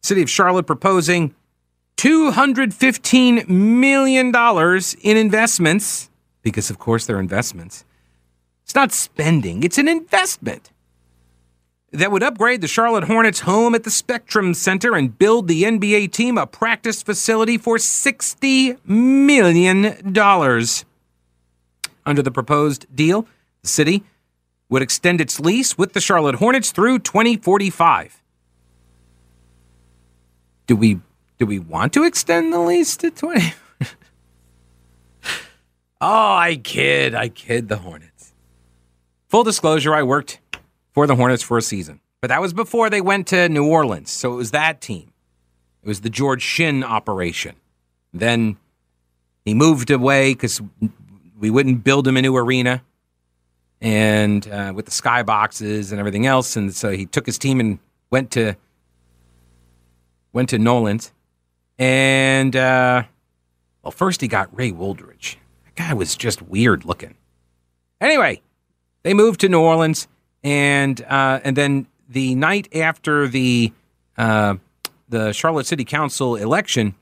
City 0.02 0.22
of 0.22 0.30
Charlotte 0.30 0.66
proposing 0.66 1.34
$215 1.96 3.48
million 3.48 4.34
in 5.02 5.16
investments, 5.16 6.10
because 6.42 6.70
of 6.70 6.78
course 6.78 7.06
they're 7.06 7.20
investments, 7.20 7.84
It's 8.64 8.74
not 8.74 8.92
spending, 8.92 9.62
it's 9.62 9.76
an 9.78 9.86
investment 9.86 10.70
that 11.92 12.12
would 12.12 12.22
upgrade 12.22 12.60
the 12.60 12.68
Charlotte 12.68 13.04
Hornets 13.04 13.40
home 13.40 13.74
at 13.74 13.84
the 13.84 13.90
Spectrum 13.90 14.54
Center 14.54 14.94
and 14.94 15.16
build 15.18 15.48
the 15.48 15.64
NBA 15.64 16.12
team 16.12 16.38
a 16.38 16.46
practice 16.46 17.02
facility 17.02 17.58
for 17.58 17.76
$60 17.76 18.78
million. 18.86 19.86
Under 22.06 22.22
the 22.22 22.30
proposed 22.30 22.86
deal, 22.94 23.26
the 23.62 23.68
city 23.68 24.04
would 24.68 24.82
extend 24.82 25.20
its 25.20 25.40
lease 25.40 25.76
with 25.76 25.92
the 25.92 26.00
Charlotte 26.00 26.36
Hornets 26.36 26.70
through 26.70 27.00
2045. 27.00 28.22
Do 30.66 30.76
we 30.76 31.00
do 31.38 31.46
we 31.46 31.58
want 31.58 31.92
to 31.94 32.04
extend 32.04 32.52
the 32.52 32.60
lease 32.60 32.96
to 32.98 33.10
20? 33.10 33.54
oh, 36.00 36.34
I 36.34 36.60
kid, 36.62 37.14
I 37.14 37.30
kid 37.30 37.68
the 37.68 37.78
Hornets. 37.78 38.34
Full 39.28 39.42
disclosure, 39.42 39.94
I 39.94 40.02
worked 40.02 40.38
for 40.92 41.06
the 41.06 41.16
Hornets 41.16 41.42
for 41.42 41.58
a 41.58 41.62
season. 41.62 42.00
But 42.20 42.28
that 42.28 42.40
was 42.40 42.52
before 42.52 42.90
they 42.90 43.00
went 43.00 43.26
to 43.28 43.48
New 43.48 43.66
Orleans. 43.66 44.10
So 44.10 44.32
it 44.32 44.36
was 44.36 44.50
that 44.50 44.80
team. 44.80 45.12
It 45.82 45.88
was 45.88 46.02
the 46.02 46.10
George 46.10 46.42
Shinn 46.42 46.84
operation. 46.84 47.56
Then 48.12 48.58
he 49.44 49.54
moved 49.54 49.90
away 49.90 50.34
because 50.34 50.60
we 51.38 51.50
wouldn't 51.50 51.82
build 51.82 52.06
him 52.06 52.16
a 52.16 52.22
new 52.22 52.36
arena 52.36 52.82
and 53.80 54.46
uh, 54.48 54.72
with 54.74 54.84
the 54.84 54.90
skyboxes 54.90 55.90
and 55.90 55.98
everything 55.98 56.26
else. 56.26 56.56
And 56.56 56.74
so 56.74 56.90
he 56.90 57.06
took 57.06 57.24
his 57.24 57.38
team 57.38 57.60
and 57.60 57.78
went 58.10 58.30
to 58.32 58.56
went 60.32 60.50
to 60.50 60.58
Noland. 60.58 61.10
And 61.78 62.54
uh, 62.54 63.04
well, 63.82 63.90
first 63.90 64.20
he 64.20 64.28
got 64.28 64.54
Ray 64.56 64.72
Wooldridge. 64.72 65.36
That 65.64 65.74
guy 65.76 65.94
was 65.94 66.16
just 66.16 66.42
weird 66.42 66.84
looking. 66.84 67.14
Anyway, 68.00 68.42
they 69.02 69.14
moved 69.14 69.40
to 69.40 69.48
New 69.48 69.60
Orleans 69.60 70.06
and 70.42 71.00
uh, 71.02 71.40
and 71.44 71.56
then 71.56 71.86
the 72.08 72.34
night 72.34 72.74
after 72.74 73.28
the 73.28 73.72
uh, 74.16 74.56
the 75.08 75.32
Charlotte 75.32 75.66
City 75.66 75.84
Council 75.84 76.36
election, 76.36 76.94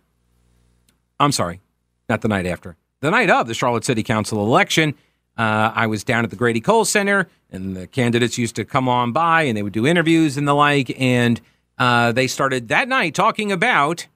I'm 1.21 1.33
sorry, 1.33 1.61
not 2.09 2.23
the 2.23 2.29
night 2.29 2.47
after, 2.47 2.77
the 3.01 3.11
night 3.11 3.31
of 3.31 3.47
the 3.47 3.55
Charlotte 3.55 3.85
City 3.85 4.03
Council 4.03 4.45
election, 4.45 4.95
uh, 5.37 5.73
I 5.75 5.87
was 5.87 6.05
down 6.05 6.25
at 6.25 6.31
the 6.31 6.37
Grady 6.37 6.61
Cole 6.61 6.85
Center, 6.85 7.29
and 7.51 7.77
the 7.77 7.87
candidates 7.87 8.39
used 8.39 8.57
to 8.57 8.65
come 8.65 8.89
on 8.89 9.13
by, 9.13 9.43
and 9.43 9.57
they 9.57 9.63
would 9.63 9.73
do 9.73 9.87
interviews 9.87 10.37
and 10.37 10.49
the 10.49 10.55
like, 10.55 10.99
and 11.01 11.41
uh, 11.79 12.13
they 12.13 12.27
started 12.27 12.69
that 12.69 12.89
night 12.89 13.15
talking 13.15 13.53
about 13.53 14.09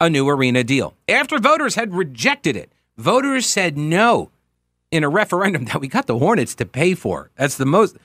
a 0.00 0.10
new 0.10 0.28
arena 0.28 0.64
deal 0.64 0.94
after 1.08 1.38
voters 1.38 1.76
had 1.76 1.94
rejected 1.94 2.56
it. 2.56 2.72
Voters 2.96 3.46
said 3.46 3.78
no 3.78 4.30
in 4.90 5.04
a 5.04 5.08
referendum 5.08 5.64
that 5.66 5.80
we 5.80 5.88
got 5.88 6.06
the 6.06 6.18
Hornets 6.18 6.54
to 6.56 6.66
pay 6.66 6.94
for. 6.94 7.30
That's 7.36 7.56
the 7.56 7.66
most 7.66 7.96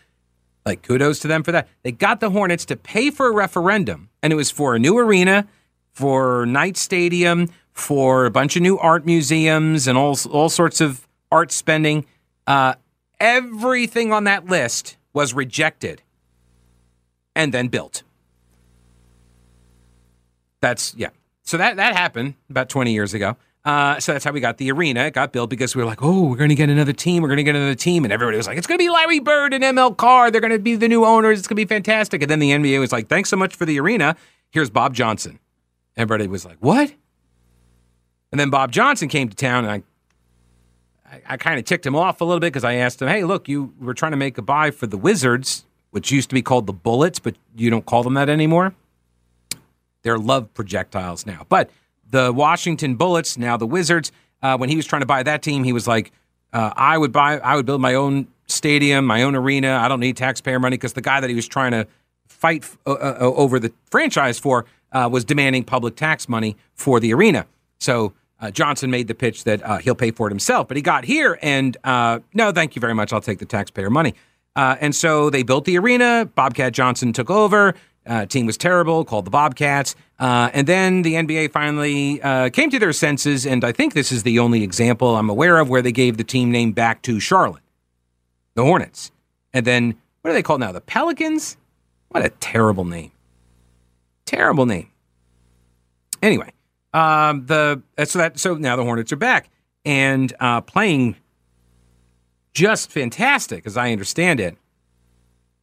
like, 0.65 0.81
kudos 0.81 1.19
to 1.19 1.27
them 1.27 1.43
for 1.43 1.51
that. 1.51 1.67
They 1.83 1.91
got 1.91 2.19
the 2.19 2.29
Hornets 2.29 2.65
to 2.65 2.75
pay 2.75 3.09
for 3.09 3.27
a 3.27 3.31
referendum, 3.31 4.09
and 4.21 4.33
it 4.33 4.35
was 4.35 4.51
for 4.51 4.75
a 4.75 4.79
new 4.79 4.97
arena, 4.97 5.47
for 5.91 6.45
Knight 6.45 6.77
Stadium, 6.77 7.47
for 7.71 8.25
a 8.25 8.31
bunch 8.31 8.55
of 8.55 8.61
new 8.61 8.77
art 8.77 9.05
museums, 9.05 9.87
and 9.87 9.97
all, 9.97 10.17
all 10.31 10.49
sorts 10.49 10.81
of 10.81 11.07
art 11.31 11.51
spending. 11.51 12.05
Uh, 12.45 12.75
everything 13.19 14.11
on 14.11 14.25
that 14.25 14.45
list 14.45 14.97
was 15.13 15.33
rejected 15.33 16.01
and 17.35 17.53
then 17.53 17.67
built. 17.67 18.03
That's, 20.61 20.93
yeah. 20.95 21.09
So 21.43 21.57
that, 21.57 21.77
that 21.77 21.95
happened 21.95 22.35
about 22.49 22.69
20 22.69 22.91
years 22.93 23.13
ago. 23.13 23.37
Uh, 23.65 23.99
so 23.99 24.13
that's 24.13 24.23
how 24.23 24.31
we 24.31 24.39
got 24.39 24.57
the 24.57 24.71
arena. 24.71 25.01
It 25.01 25.13
got 25.13 25.33
built 25.33 25.49
because 25.49 25.75
we 25.75 25.81
were 25.81 25.87
like, 25.87 26.01
oh, 26.01 26.23
we're 26.23 26.37
going 26.37 26.49
to 26.49 26.55
get 26.55 26.69
another 26.69 26.93
team. 26.93 27.21
We're 27.21 27.27
going 27.27 27.37
to 27.37 27.43
get 27.43 27.55
another 27.55 27.75
team. 27.75 28.05
And 28.05 28.13
everybody 28.13 28.37
was 28.37 28.47
like, 28.47 28.57
it's 28.57 28.67
going 28.67 28.77
to 28.77 28.83
be 28.83 28.89
Larry 28.89 29.19
Bird 29.19 29.53
and 29.53 29.63
ML 29.63 29.97
Carr. 29.97 30.31
They're 30.31 30.41
going 30.41 30.53
to 30.53 30.59
be 30.59 30.75
the 30.75 30.87
new 30.87 31.05
owners. 31.05 31.39
It's 31.39 31.47
going 31.47 31.57
to 31.57 31.65
be 31.65 31.67
fantastic. 31.67 32.21
And 32.21 32.31
then 32.31 32.39
the 32.39 32.51
NBA 32.51 32.79
was 32.79 32.91
like, 32.91 33.09
thanks 33.09 33.29
so 33.29 33.35
much 33.35 33.55
for 33.55 33.65
the 33.65 33.79
arena. 33.79 34.15
Here's 34.49 34.69
Bob 34.69 34.93
Johnson. 34.93 35.39
Everybody 35.97 36.27
was 36.27 36.45
like, 36.45 36.57
what? 36.61 36.93
And 38.31 38.39
then 38.39 38.49
Bob 38.49 38.71
Johnson 38.71 39.09
came 39.09 39.27
to 39.27 39.35
town 39.35 39.65
and 39.65 39.83
I, 41.09 41.15
I, 41.15 41.21
I 41.33 41.37
kind 41.37 41.59
of 41.59 41.65
ticked 41.65 41.85
him 41.85 41.95
off 41.95 42.21
a 42.21 42.23
little 42.23 42.39
bit 42.39 42.47
because 42.47 42.63
I 42.63 42.75
asked 42.75 43.01
him, 43.01 43.07
hey, 43.07 43.23
look, 43.23 43.49
you 43.49 43.73
were 43.79 43.93
trying 43.93 44.11
to 44.11 44.17
make 44.17 44.37
a 44.37 44.41
buy 44.41 44.71
for 44.71 44.87
the 44.87 44.97
Wizards, 44.97 45.65
which 45.91 46.11
used 46.11 46.29
to 46.29 46.35
be 46.35 46.41
called 46.41 46.65
the 46.67 46.73
Bullets, 46.73 47.19
but 47.19 47.35
you 47.55 47.69
don't 47.69 47.85
call 47.85 48.03
them 48.03 48.13
that 48.13 48.29
anymore. 48.29 48.73
They're 50.03 50.17
love 50.17 50.53
projectiles 50.53 51.25
now. 51.25 51.45
But 51.49 51.69
the 52.09 52.31
Washington 52.33 52.95
Bullets, 52.95 53.37
now 53.37 53.57
the 53.57 53.67
Wizards. 53.67 54.11
Uh, 54.41 54.57
when 54.57 54.69
he 54.69 54.75
was 54.75 54.85
trying 54.85 55.01
to 55.01 55.05
buy 55.05 55.23
that 55.23 55.41
team, 55.41 55.63
he 55.63 55.73
was 55.73 55.87
like, 55.87 56.11
uh, 56.53 56.71
"I 56.75 56.97
would 56.97 57.11
buy, 57.11 57.37
I 57.39 57.55
would 57.55 57.65
build 57.65 57.81
my 57.81 57.95
own 57.95 58.27
stadium, 58.47 59.05
my 59.05 59.23
own 59.23 59.35
arena. 59.35 59.77
I 59.77 59.87
don't 59.87 59.99
need 59.99 60.17
taxpayer 60.17 60.59
money." 60.59 60.77
Because 60.77 60.93
the 60.93 61.01
guy 61.01 61.19
that 61.19 61.29
he 61.29 61.35
was 61.35 61.47
trying 61.47 61.71
to 61.71 61.87
fight 62.27 62.65
uh, 62.85 62.91
uh, 62.91 63.17
uh 63.19 63.33
over 63.35 63.59
the 63.59 63.71
franchise 63.91 64.39
for 64.39 64.65
uh, 64.91 65.09
was 65.11 65.25
demanding 65.25 65.63
public 65.63 65.95
tax 65.95 66.29
money 66.29 66.55
for 66.73 66.99
the 66.99 67.13
arena. 67.13 67.45
So 67.79 68.13
Johnson 68.53 68.89
made 68.89 69.09
the 69.09 69.15
pitch 69.15 69.43
that 69.43 69.81
he'll 69.81 69.95
pay 69.95 70.11
for 70.11 70.27
it 70.27 70.31
himself. 70.31 70.69
But 70.69 70.77
he 70.77 70.81
got 70.81 71.03
here, 71.03 71.37
and 71.41 71.75
no, 71.83 72.51
thank 72.53 72.75
you 72.75 72.79
very 72.79 72.95
much. 72.95 73.11
I'll 73.11 73.19
take 73.19 73.39
the 73.39 73.45
taxpayer 73.45 73.89
money. 73.89 74.15
and 74.55 74.95
so 74.95 75.29
they 75.29 75.43
built 75.43 75.65
the 75.65 75.77
arena. 75.77 76.29
Bobcat 76.35 76.71
Johnson 76.71 77.11
took 77.11 77.29
over. 77.29 77.75
Uh, 78.05 78.25
team 78.25 78.45
was 78.45 78.57
terrible, 78.57 79.05
called 79.05 79.25
the 79.25 79.31
Bobcats. 79.31 79.95
Uh, 80.19 80.49
and 80.53 80.67
then 80.67 81.03
the 81.03 81.13
NBA 81.13 81.51
finally 81.51 82.21
uh, 82.21 82.49
came 82.49 82.69
to 82.69 82.79
their 82.79 82.93
senses, 82.93 83.45
and 83.45 83.63
I 83.63 83.71
think 83.71 83.93
this 83.93 84.11
is 84.11 84.23
the 84.23 84.39
only 84.39 84.63
example 84.63 85.15
I'm 85.15 85.29
aware 85.29 85.59
of 85.59 85.69
where 85.69 85.81
they 85.81 85.91
gave 85.91 86.17
the 86.17 86.23
team 86.23 86.51
name 86.51 86.71
back 86.71 87.01
to 87.03 87.19
Charlotte, 87.19 87.63
the 88.55 88.63
Hornets. 88.63 89.11
And 89.53 89.65
then, 89.65 89.95
what 90.21 90.31
are 90.31 90.33
they 90.33 90.43
called 90.43 90.59
now? 90.59 90.71
The 90.71 90.81
Pelicans? 90.81 91.57
What 92.09 92.25
a 92.25 92.29
terrible 92.29 92.85
name. 92.85 93.11
Terrible 94.25 94.65
name. 94.65 94.89
Anyway, 96.21 96.51
um, 96.93 97.45
the 97.45 97.81
uh, 97.97 98.05
so 98.05 98.19
that 98.19 98.39
so 98.39 98.55
now 98.55 98.75
the 98.75 98.83
Hornets 98.83 99.11
are 99.11 99.17
back 99.17 99.49
and 99.85 100.33
uh, 100.39 100.61
playing 100.61 101.15
just 102.53 102.91
fantastic, 102.91 103.65
as 103.65 103.77
I 103.77 103.91
understand 103.91 104.39
it. 104.39 104.57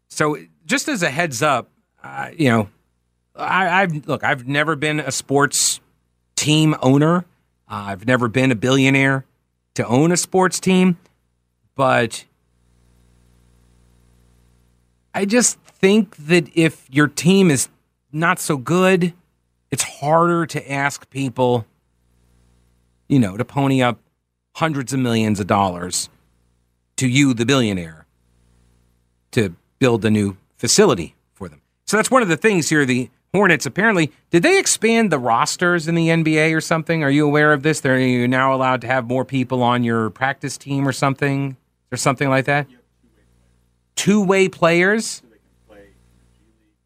So, 0.09 0.39
just 0.65 0.89
as 0.89 1.03
a 1.03 1.11
heads 1.11 1.43
up, 1.43 1.71
uh, 2.07 2.31
you 2.37 2.49
know, 2.49 2.69
I, 3.35 3.81
have 3.81 4.07
look. 4.07 4.25
I've 4.25 4.47
never 4.47 4.77
been 4.77 5.01
a 5.01 5.11
sports 5.11 5.81
team 6.37 6.77
owner. 6.81 7.19
Uh, 7.69 7.87
I've 7.89 8.07
never 8.07 8.29
been 8.29 8.53
a 8.53 8.55
billionaire 8.55 9.25
to 9.75 9.87
own 9.87 10.13
a 10.13 10.17
sports 10.17 10.61
team, 10.61 10.97
but 11.75 12.25
I 15.15 15.25
just 15.25 15.59
think 15.61 16.17
that 16.17 16.49
if 16.55 16.87
your 16.91 17.09
team 17.09 17.51
is 17.51 17.69
not 18.13 18.39
so 18.39 18.57
good, 18.57 19.13
it's 19.71 19.83
harder 19.83 20.47
to 20.47 20.73
ask 20.73 21.11
people, 21.11 21.67
you 23.09 23.19
know, 23.19 23.37
to 23.37 23.45
pony 23.45 23.83
up 23.83 23.99
hundreds 24.55 24.93
of 24.93 25.01
millions 25.01 25.41
of 25.41 25.47
dollars 25.47 26.09
to 26.97 27.09
you, 27.09 27.35
the 27.35 27.45
billionaire, 27.45 28.07
to 29.33 29.55
build 29.79 30.05
a 30.05 30.11
new 30.11 30.37
facility 30.57 31.16
so 31.87 31.97
that's 31.97 32.11
one 32.11 32.23
of 32.23 32.29
the 32.29 32.37
things 32.37 32.69
here. 32.69 32.85
The 32.85 33.09
Hornets 33.33 33.67
apparently 33.67 34.13
did 34.31 34.43
they 34.43 34.59
expand 34.59 35.13
the 35.13 35.19
rosters 35.19 35.89
in 35.89 35.95
the 35.95 36.09
NBA 36.09 36.55
or 36.55 36.61
something? 36.61 37.05
Are 37.05 37.11
you 37.11 37.27
aware 37.27 37.53
of 37.53 37.63
this? 37.63 37.81
They're 37.81 37.99
you 37.99 38.27
now 38.27 38.55
allowed 38.55 38.81
to 38.81 38.87
have 38.87 39.07
more 39.07 39.25
people 39.25 39.63
on 39.63 39.85
your 39.85 40.11
practice 40.11 40.57
team 40.57 40.89
or 40.89 40.93
something, 40.93 41.57
or 41.93 41.97
something 41.97 42.29
like 42.29 42.47
that. 42.47 42.67
Two-way 43.95 44.49
players. 44.49 45.23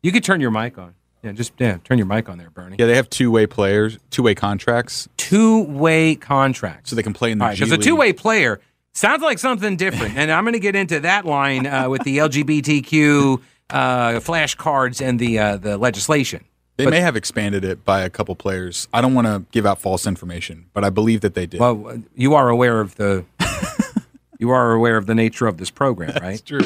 You 0.02 0.12
could 0.12 0.24
turn 0.24 0.40
your 0.40 0.50
mic 0.50 0.78
on. 0.78 0.94
Yeah, 1.22 1.32
just 1.32 1.52
yeah, 1.58 1.76
turn 1.84 1.98
your 1.98 2.06
mic 2.06 2.28
on 2.28 2.38
there, 2.38 2.50
Bernie. 2.50 2.76
Yeah, 2.78 2.86
they 2.86 2.96
have 2.96 3.10
two-way 3.10 3.46
players, 3.46 3.98
two-way 4.10 4.34
contracts. 4.34 5.08
Two-way 5.18 6.14
contracts, 6.14 6.90
so 6.90 6.96
they 6.96 7.02
can 7.02 7.12
play 7.12 7.30
in 7.30 7.38
the. 7.38 7.46
Because 7.46 7.70
right, 7.70 7.78
a 7.78 7.82
two-way 7.82 8.12
player 8.14 8.60
sounds 8.94 9.22
like 9.22 9.38
something 9.38 9.76
different, 9.76 10.16
and 10.16 10.32
I'm 10.32 10.44
going 10.44 10.54
to 10.54 10.60
get 10.60 10.74
into 10.74 11.00
that 11.00 11.26
line 11.26 11.66
uh, 11.66 11.90
with 11.90 12.02
the 12.04 12.18
LGBTQ 12.18 13.42
uh, 13.70 14.20
flashcards 14.20 15.00
and 15.00 15.18
the 15.18 15.38
uh, 15.38 15.56
the 15.56 15.78
legislation. 15.78 16.44
They 16.76 16.84
but, 16.84 16.90
may 16.92 17.00
have 17.00 17.16
expanded 17.16 17.62
it 17.64 17.84
by 17.84 18.02
a 18.02 18.10
couple 18.10 18.34
players. 18.36 18.88
I 18.92 19.02
don't 19.02 19.12
want 19.12 19.26
to 19.26 19.44
give 19.52 19.66
out 19.66 19.80
false 19.80 20.06
information, 20.06 20.66
but 20.72 20.82
I 20.82 20.88
believe 20.88 21.20
that 21.20 21.34
they 21.34 21.46
did. 21.46 21.60
Well, 21.60 22.02
you 22.14 22.34
are 22.34 22.48
aware 22.48 22.80
of 22.80 22.94
the 22.96 23.24
you 24.38 24.50
are 24.50 24.72
aware 24.72 24.96
of 24.96 25.06
the 25.06 25.14
nature 25.14 25.46
of 25.46 25.58
this 25.58 25.70
program, 25.70 26.16
right? 26.22 26.40
That's 26.40 26.40
true. 26.40 26.60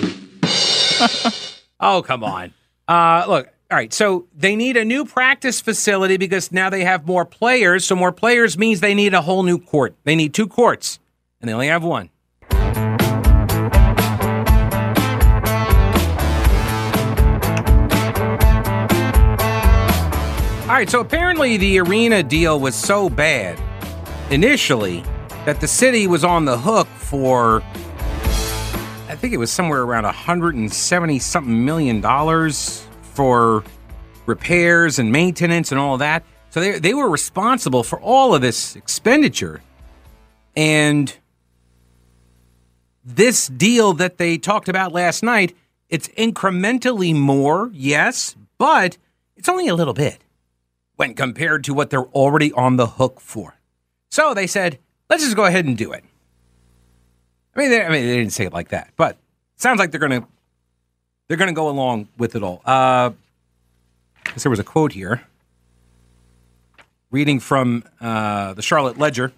oh, 1.80 2.02
come 2.02 2.23
on. 2.23 2.54
Uh, 2.87 3.25
look, 3.26 3.49
all 3.70 3.76
right. 3.76 3.92
So 3.92 4.28
they 4.37 4.54
need 4.54 4.76
a 4.76 4.84
new 4.84 5.04
practice 5.04 5.61
facility 5.61 6.16
because 6.16 6.52
now 6.52 6.70
they 6.70 6.84
have 6.84 7.06
more 7.06 7.25
players. 7.25 7.84
So 7.84 7.96
more 7.96 8.12
players 8.12 8.56
means 8.56 8.80
they 8.80 8.94
need 8.94 9.14
a 9.14 9.23
whole 9.23 9.42
new 9.42 9.58
court. 9.58 9.96
They 10.04 10.14
need 10.14 10.32
two 10.32 10.46
courts, 10.46 11.00
and 11.40 11.49
they 11.49 11.52
only 11.52 11.66
have 11.66 11.82
one. 11.82 12.11
All 20.74 20.80
right, 20.80 20.90
so 20.90 20.98
apparently 20.98 21.56
the 21.56 21.78
arena 21.78 22.20
deal 22.24 22.58
was 22.58 22.74
so 22.74 23.08
bad 23.08 23.62
initially 24.32 25.04
that 25.44 25.60
the 25.60 25.68
city 25.68 26.08
was 26.08 26.24
on 26.24 26.46
the 26.46 26.58
hook 26.58 26.88
for 26.88 27.62
I 29.08 29.14
think 29.14 29.32
it 29.32 29.36
was 29.36 29.52
somewhere 29.52 29.82
around 29.82 30.02
170 30.02 31.18
something 31.20 31.64
million 31.64 32.00
dollars 32.00 32.84
for 33.02 33.62
repairs 34.26 34.98
and 34.98 35.12
maintenance 35.12 35.70
and 35.70 35.80
all 35.80 35.92
of 35.92 36.00
that. 36.00 36.24
So 36.50 36.58
they, 36.58 36.80
they 36.80 36.92
were 36.92 37.08
responsible 37.08 37.84
for 37.84 38.00
all 38.00 38.34
of 38.34 38.42
this 38.42 38.74
expenditure. 38.74 39.62
And 40.56 41.16
this 43.04 43.46
deal 43.46 43.92
that 43.92 44.18
they 44.18 44.38
talked 44.38 44.68
about 44.68 44.90
last 44.90 45.22
night, 45.22 45.56
it's 45.88 46.08
incrementally 46.18 47.14
more, 47.14 47.70
yes, 47.72 48.34
but 48.58 48.98
it's 49.36 49.48
only 49.48 49.68
a 49.68 49.74
little 49.76 49.94
bit 49.94 50.18
when 50.96 51.14
compared 51.14 51.64
to 51.64 51.74
what 51.74 51.90
they're 51.90 52.06
already 52.06 52.52
on 52.52 52.76
the 52.76 52.86
hook 52.86 53.20
for. 53.20 53.56
So 54.10 54.34
they 54.34 54.46
said, 54.46 54.78
let's 55.10 55.24
just 55.24 55.36
go 55.36 55.44
ahead 55.44 55.64
and 55.64 55.76
do 55.76 55.92
it. 55.92 56.04
I 57.54 57.60
mean, 57.60 57.70
they, 57.70 57.82
I 57.82 57.88
mean, 57.88 58.06
they 58.06 58.16
didn't 58.16 58.32
say 58.32 58.44
it 58.44 58.52
like 58.52 58.68
that, 58.68 58.90
but 58.96 59.16
sounds 59.56 59.78
like 59.78 59.90
they're 59.90 60.00
gonna 60.00 60.26
they're 61.28 61.36
gonna 61.36 61.52
go 61.52 61.68
along 61.68 62.08
with 62.18 62.34
it 62.34 62.42
all. 62.42 62.62
Uh, 62.64 63.10
there 64.36 64.50
was 64.50 64.58
a 64.58 64.64
quote 64.64 64.92
here, 64.92 65.22
reading 67.10 67.38
from 67.38 67.84
uh, 68.00 68.54
the 68.54 68.62
Charlotte 68.62 68.98
Ledger. 68.98 69.32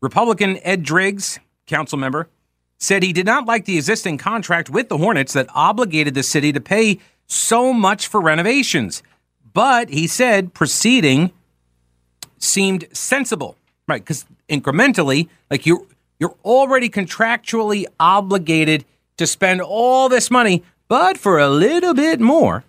Republican 0.00 0.58
Ed 0.62 0.84
Driggs, 0.84 1.40
council 1.66 1.98
member, 1.98 2.28
said 2.78 3.02
he 3.02 3.12
did 3.12 3.26
not 3.26 3.46
like 3.46 3.64
the 3.64 3.76
existing 3.76 4.16
contract 4.16 4.70
with 4.70 4.88
the 4.88 4.98
Hornets 4.98 5.32
that 5.32 5.48
obligated 5.54 6.14
the 6.14 6.22
city 6.22 6.52
to 6.52 6.60
pay 6.60 7.00
so 7.26 7.72
much 7.72 8.06
for 8.06 8.20
renovations. 8.20 9.02
But 9.58 9.88
he 9.88 10.06
said 10.06 10.54
proceeding 10.54 11.32
seemed 12.38 12.86
sensible, 12.92 13.56
right? 13.88 14.00
Because 14.00 14.24
incrementally, 14.48 15.28
like 15.50 15.66
you 15.66 15.88
you're 16.20 16.36
already 16.44 16.88
contractually 16.88 17.84
obligated 17.98 18.84
to 19.16 19.26
spend 19.26 19.60
all 19.60 20.08
this 20.08 20.30
money, 20.30 20.62
but 20.86 21.18
for 21.18 21.40
a 21.40 21.48
little 21.48 21.92
bit 21.92 22.20
more. 22.20 22.62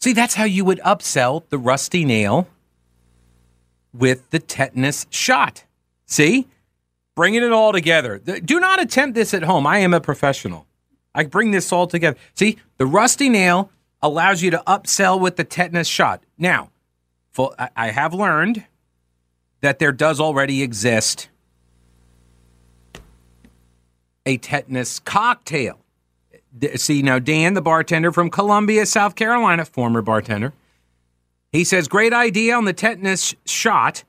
See, 0.00 0.12
that's 0.12 0.34
how 0.34 0.44
you 0.44 0.66
would 0.66 0.80
upsell 0.80 1.44
the 1.48 1.56
rusty 1.56 2.04
nail 2.04 2.46
with 3.94 4.28
the 4.28 4.40
tetanus 4.40 5.06
shot. 5.08 5.64
See? 6.04 6.46
Bringing 7.16 7.42
it 7.42 7.52
all 7.52 7.72
together. 7.72 8.18
Do 8.18 8.60
not 8.60 8.82
attempt 8.82 9.14
this 9.14 9.32
at 9.32 9.44
home. 9.44 9.66
I 9.66 9.78
am 9.78 9.94
a 9.94 10.00
professional. 10.02 10.66
I 11.14 11.24
bring 11.24 11.52
this 11.52 11.72
all 11.72 11.86
together. 11.86 12.18
See, 12.34 12.58
the 12.76 12.84
rusty 12.84 13.30
nail 13.30 13.70
allows 14.02 14.42
you 14.42 14.50
to 14.50 14.62
upsell 14.66 15.20
with 15.20 15.36
the 15.36 15.44
tetanus 15.44 15.88
shot. 15.88 16.22
Now, 16.36 16.70
I 17.76 17.90
have 17.90 18.14
learned 18.14 18.64
that 19.60 19.78
there 19.78 19.92
does 19.92 20.20
already 20.20 20.62
exist 20.62 21.28
a 24.26 24.36
tetanus 24.36 24.98
cocktail. 24.98 25.78
See, 26.76 27.02
now, 27.02 27.18
Dan, 27.18 27.54
the 27.54 27.62
bartender 27.62 28.12
from 28.12 28.30
Columbia, 28.30 28.86
South 28.86 29.14
Carolina, 29.14 29.64
former 29.64 30.02
bartender, 30.02 30.52
he 31.52 31.64
says, 31.64 31.88
Great 31.88 32.12
idea 32.12 32.54
on 32.54 32.64
the 32.64 32.72
tetanus 32.72 33.34
shot, 33.46 34.04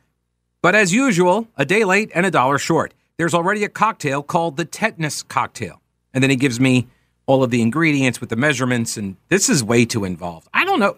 but 0.61 0.75
as 0.75 0.93
usual, 0.93 1.47
a 1.57 1.65
day 1.65 1.83
late 1.83 2.11
and 2.13 2.25
a 2.25 2.31
dollar 2.31 2.57
short. 2.57 2.93
There's 3.17 3.33
already 3.33 3.63
a 3.63 3.69
cocktail 3.69 4.23
called 4.23 4.57
the 4.57 4.65
tetanus 4.65 5.23
cocktail. 5.23 5.81
And 6.13 6.23
then 6.23 6.29
he 6.29 6.35
gives 6.35 6.59
me 6.59 6.87
all 7.29 7.43
of 7.43 7.51
the 7.51 7.61
ingredients 7.61 8.19
with 8.19 8.31
the 8.31 8.35
measurements, 8.35 8.97
and 8.97 9.15
this 9.27 9.49
is 9.49 9.63
way 9.63 9.85
too 9.85 10.03
involved. 10.03 10.47
I 10.51 10.65
don't 10.65 10.79
know. 10.79 10.97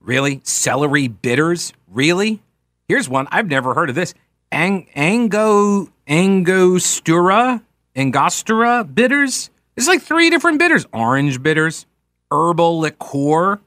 Really? 0.00 0.40
Celery 0.42 1.08
bitters? 1.08 1.74
Really? 1.86 2.40
Here's 2.88 3.06
one. 3.06 3.28
I've 3.30 3.48
never 3.48 3.74
heard 3.74 3.90
of 3.90 3.94
this. 3.94 4.14
Ang- 4.50 4.88
Ango 4.94 5.90
Angostura 6.08 7.62
Angostura 7.94 8.82
bitters. 8.82 9.50
It's 9.76 9.86
like 9.86 10.00
three 10.00 10.30
different 10.30 10.58
bitters 10.58 10.86
orange 10.90 11.42
bitters, 11.42 11.84
herbal 12.30 12.80
liqueur, 12.80 13.60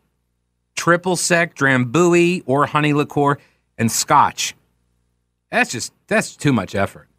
triple 0.75 1.15
sec, 1.15 1.53
drambuie, 1.53 2.41
or 2.47 2.65
honey 2.65 2.93
liqueur, 2.93 3.37
and 3.77 3.91
scotch. 3.91 4.55
That's 5.51 5.71
just, 5.71 5.93
that's 6.07 6.35
too 6.35 6.51
much 6.51 6.73
effort. 6.73 7.09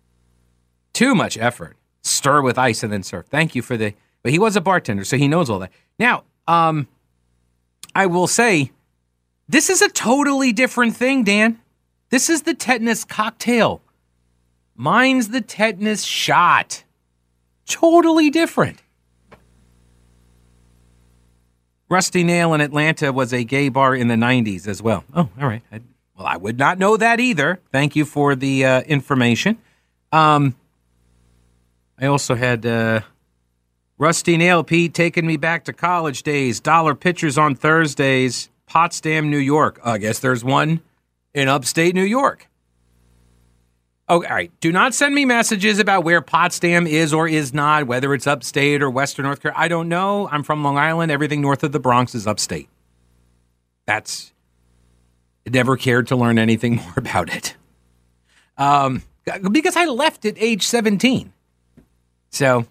Too 0.93 1.15
much 1.15 1.39
effort. 1.39 1.77
Stir 2.03 2.43
with 2.43 2.59
ice 2.59 2.83
and 2.83 2.93
then 2.93 3.05
serve. 3.05 3.27
Thank 3.27 3.55
you 3.55 3.63
for 3.63 3.77
the, 3.77 3.95
but 4.23 4.33
he 4.33 4.39
was 4.39 4.57
a 4.57 4.61
bartender, 4.61 5.05
so 5.05 5.17
he 5.17 5.29
knows 5.29 5.51
all 5.51 5.59
that. 5.59 5.73
Now, 5.99 6.25
um, 6.47 6.89
I 7.95 8.07
will 8.07 8.27
say, 8.27 8.71
this 9.49 9.69
is 9.69 9.83
a 9.83 9.89
totally 9.89 10.53
different 10.53 10.97
thing, 10.97 11.25
Dan. 11.25 11.61
This 12.11 12.31
is 12.31 12.43
the 12.43 12.55
tetanus 12.55 13.05
cocktail. 13.05 13.83
Mine's 14.75 15.29
the 15.29 15.41
tetanus 15.41 16.05
shot. 16.05 16.85
Totally 17.67 18.31
different. 18.31 18.83
Rusty 21.89 22.25
Nail 22.25 22.55
in 22.55 22.63
Atlanta 22.63 23.13
was 23.13 23.35
a 23.35 23.45
gay 23.45 23.69
bar 23.69 23.95
in 23.95 24.09
the 24.09 24.15
90s 24.15 24.67
as 24.67 24.83
well. 24.83 25.05
Oh, 25.15 25.29
all 25.39 25.47
right. 25.47 25.63
I, 25.71 25.81
well, 26.17 26.27
I 26.27 26.39
would 26.39 26.59
not 26.59 26.79
know 26.79 26.97
that 26.97 27.21
either. 27.21 27.61
Thank 27.71 27.97
you 27.97 28.07
for 28.07 28.35
the 28.35 28.65
uh, 28.65 28.81
information. 28.83 29.59
Um, 30.11 30.55
I 31.99 32.07
also 32.07 32.35
had 32.35 32.65
uh, 32.65 33.01
Rusty 34.03 34.37
Nail 34.37 34.65
Pete 34.65 34.95
taking 34.95 35.29
me 35.29 35.37
back 35.37 35.63
to 35.67 35.73
college 35.73 36.25
days. 36.25 36.59
Dollar 36.59 36.97
pitchers 36.97 37.39
on 37.39 37.55
Thursdays, 37.55 38.51
Potsdam, 38.67 39.31
New 39.31 39.39
York. 39.39 39.79
I 39.85 39.99
guess 39.99 40.19
there's 40.19 40.43
one 40.43 40.81
in 41.35 41.47
upstate 41.47 41.95
New 41.95 42.03
York. 42.03 42.49
Oh, 44.09 44.17
all 44.17 44.23
right. 44.23 44.51
Do 44.59 44.73
not 44.73 44.93
send 44.93 45.15
me 45.15 45.25
messages 45.25 45.79
about 45.79 46.03
where 46.03 46.21
Potsdam 46.21 46.89
is 46.89 47.15
or 47.15 47.29
is 47.29 47.55
not, 47.55 47.87
whether 47.87 48.13
it's 48.13 48.27
upstate 48.27 48.83
or 48.83 48.91
Western 48.91 49.25
North 49.25 49.41
Carolina. 49.41 49.65
I 49.65 49.69
don't 49.69 49.89
know. 49.89 50.29
I'm 50.33 50.43
from 50.43 50.65
Long 50.65 50.79
Island. 50.79 51.13
Everything 51.13 51.41
north 51.41 51.63
of 51.63 51.71
the 51.71 51.79
Bronx 51.79 52.13
is 52.17 52.27
upstate. 52.27 52.69
That's 53.87 54.33
never 55.47 55.77
cared 55.77 56.09
to 56.09 56.17
learn 56.17 56.41
anything 56.41 56.75
more 56.85 56.95
about 56.97 57.33
it. 57.33 57.55
Um, 58.59 59.05
because 59.53 59.77
I 59.77 59.85
left 59.85 60.25
at 60.25 60.35
age 60.39 60.67
17. 60.67 61.33
So 62.31 62.67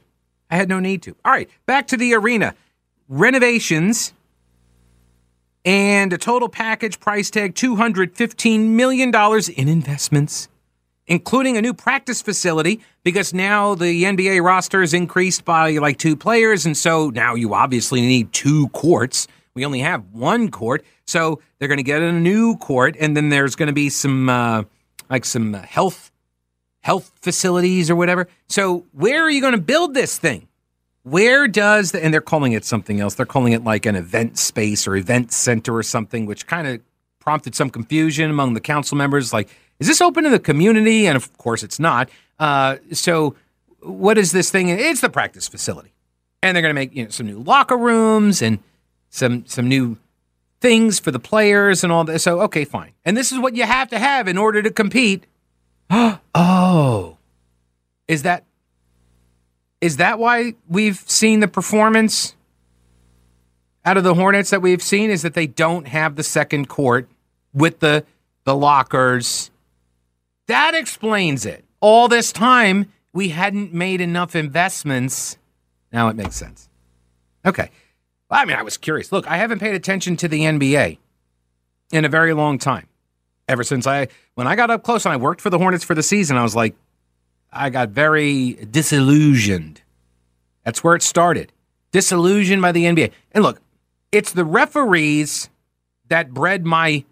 I 0.52 0.58
had 0.58 0.70
no 0.70 0.80
need 0.80 1.02
to. 1.04 1.16
All 1.26 1.32
right, 1.32 1.50
back 1.66 1.88
to 1.88 1.98
the 1.98 2.14
arena. 2.14 2.54
Renovations 3.08 4.14
and 5.66 6.14
a 6.14 6.18
total 6.18 6.50
package 6.50 7.00
price 7.00 7.30
tag 7.30 7.56
$215 7.56 8.60
million 8.68 9.14
in 9.56 9.68
investments 9.68 10.50
including 11.12 11.58
a 11.58 11.62
new 11.62 11.74
practice 11.74 12.22
facility 12.22 12.80
because 13.04 13.34
now 13.34 13.76
the 13.76 14.04
NBA 14.04 14.42
roster 14.42 14.82
is 14.82 14.94
increased 14.94 15.44
by 15.44 15.72
like 15.72 15.98
two 15.98 16.16
players. 16.16 16.66
And 16.66 16.78
so 16.78 17.10
now 17.10 17.36
you 17.36 17.54
obviously 17.54 18.00
need 18.00 18.32
two 18.32 18.70
courts. 18.70 19.28
We 19.54 19.66
only 19.66 19.80
have 19.80 20.06
one 20.14 20.50
court. 20.50 20.86
So 21.06 21.42
they're 21.60 21.68
going 21.68 21.80
to 21.80 21.84
get 21.84 22.02
a 22.02 22.14
new 22.14 22.56
court. 22.56 22.96
And 22.98 23.18
then 23.18 23.28
there's 23.28 23.56
going 23.56 23.68
to 23.68 23.74
be 23.74 23.90
some, 23.90 24.30
uh, 24.30 24.64
like 25.10 25.26
some 25.26 25.54
health, 25.54 26.12
health 26.82 27.12
facilities 27.22 27.90
or 27.90 27.96
whatever. 27.96 28.28
So 28.48 28.86
where 28.92 29.24
are 29.24 29.30
you 29.30 29.42
going 29.42 29.54
to 29.54 29.62
build 29.62 29.94
this 29.94 30.18
thing? 30.18 30.48
Where 31.04 31.48
does 31.48 31.92
the, 31.92 32.04
and 32.04 32.14
they're 32.14 32.22
calling 32.22 32.54
it 32.54 32.64
something 32.64 33.00
else. 33.00 33.16
They're 33.16 33.26
calling 33.26 33.54
it 33.54 33.64
like 33.64 33.86
an 33.86 33.96
event 33.96 34.38
space 34.38 34.88
or 34.88 34.96
event 34.96 35.32
center 35.32 35.76
or 35.76 35.84
something, 35.84 36.26
which 36.26 36.46
kind 36.46 36.68
of 36.68 36.82
prompted 37.20 37.56
some 37.56 37.70
confusion 37.70 38.30
among 38.30 38.54
the 38.54 38.60
council 38.60 38.98
members. 38.98 39.32
Like, 39.34 39.50
is 39.80 39.88
this 39.88 40.02
open 40.02 40.24
to 40.26 40.30
the 40.30 40.40
community? 40.40 41.08
And 41.08 41.16
of 41.16 41.36
course, 41.38 41.64
it's 41.64 41.80
not. 41.80 42.10
Uh, 42.40 42.78
so, 42.92 43.36
what 43.82 44.18
is 44.18 44.32
this 44.32 44.52
thing? 44.52 44.70
It's 44.70 45.02
the 45.02 45.10
practice 45.10 45.48
facility, 45.48 45.94
and 46.44 46.56
they're 46.56 46.62
going 46.62 46.70
to 46.70 46.80
make 46.80 46.96
you 46.96 47.06
know 47.06 47.10
some 47.10 47.26
new 47.26 47.40
locker 47.40 47.78
rooms 47.78 48.42
and 48.42 48.60
some 49.10 49.46
some 49.48 49.68
new 49.68 49.98
things 50.60 51.00
for 51.00 51.10
the 51.10 51.20
players 51.20 51.84
and 51.84 51.92
all 51.92 52.04
that. 52.04 52.20
So, 52.20 52.42
okay, 52.42 52.66
fine. 52.66 52.92
And 53.04 53.18
this 53.18 53.32
is 53.32 53.40
what 53.40 53.56
you 53.56 53.64
have 53.64 53.90
to 53.90 53.98
have 53.98 54.28
in 54.28 54.38
order 54.38 54.62
to 54.62 54.72
compete. 54.72 55.26
oh, 56.36 57.18
is 58.08 58.24
that 58.24 58.46
is 59.82 59.98
that 59.98 60.20
why 60.20 60.54
we've 60.68 61.04
seen 61.08 61.40
the 61.40 61.48
performance 61.48 62.36
out 63.84 63.98
of 63.98 64.04
the 64.04 64.14
Hornets 64.14 64.52
that 64.52 64.62
we've 64.62 64.82
seen? 64.82 65.10
Is 65.10 65.24
that 65.24 65.34
they 65.34 65.48
don't 65.48 65.88
have 65.88 66.16
the 66.16 66.24
second 66.24 66.70
court 66.70 67.10
with 67.54 67.80
the 67.80 68.06
the 68.44 68.56
lockers 68.56 69.52
that 70.52 70.76
explains 70.76 71.46
it. 71.46 71.64
All 71.80 72.10
this 72.10 72.34
time, 72.34 72.92
we 73.14 73.30
hadn't 73.30 73.74
made 73.74 74.02
enough 74.02 74.36
investments. 74.36 75.38
Now 75.94 76.10
it 76.10 76.18
makes 76.18 76.36
sense. 76.36 76.68
Okay. 77.46 77.70
I 78.30 78.44
mean, 78.44 78.58
I 78.58 78.62
was 78.62 78.76
curious. 78.76 79.14
Look, 79.14 79.26
I 79.28 79.38
haven't 79.38 79.60
paid 79.60 79.76
attention 79.76 80.18
to 80.18 80.28
the 80.28 80.42
NBA 80.42 80.98
in 81.94 82.04
a 82.06 82.10
very 82.10 82.34
long 82.34 82.60
time. 82.60 82.88
Ever 83.52 83.64
since 83.64 83.86
I, 83.86 84.08
when 84.36 84.48
I 84.48 84.56
got 84.56 84.72
up 84.72 84.84
close 84.84 85.06
and 85.06 85.12
I 85.12 85.18
worked 85.18 85.42
for 85.42 85.50
the 85.50 85.58
Hornets 85.58 85.84
for 85.84 85.94
the 85.94 86.02
season, 86.02 86.38
I 86.38 86.44
was 86.44 86.56
like, 86.56 86.74
I 87.52 87.70
got 87.70 87.90
very 87.90 88.54
disillusioned. 88.54 89.82
That's 90.64 90.84
where 90.84 90.96
it 90.96 91.02
started. 91.02 91.52
Disillusioned 91.92 92.62
by 92.62 92.72
the 92.72 92.86
NBA. 92.86 93.12
And 93.34 93.44
look, 93.44 93.60
it's 94.14 94.32
the 94.32 94.46
referees 94.46 95.50
that 96.08 96.34
bred 96.34 96.66
my 96.66 97.04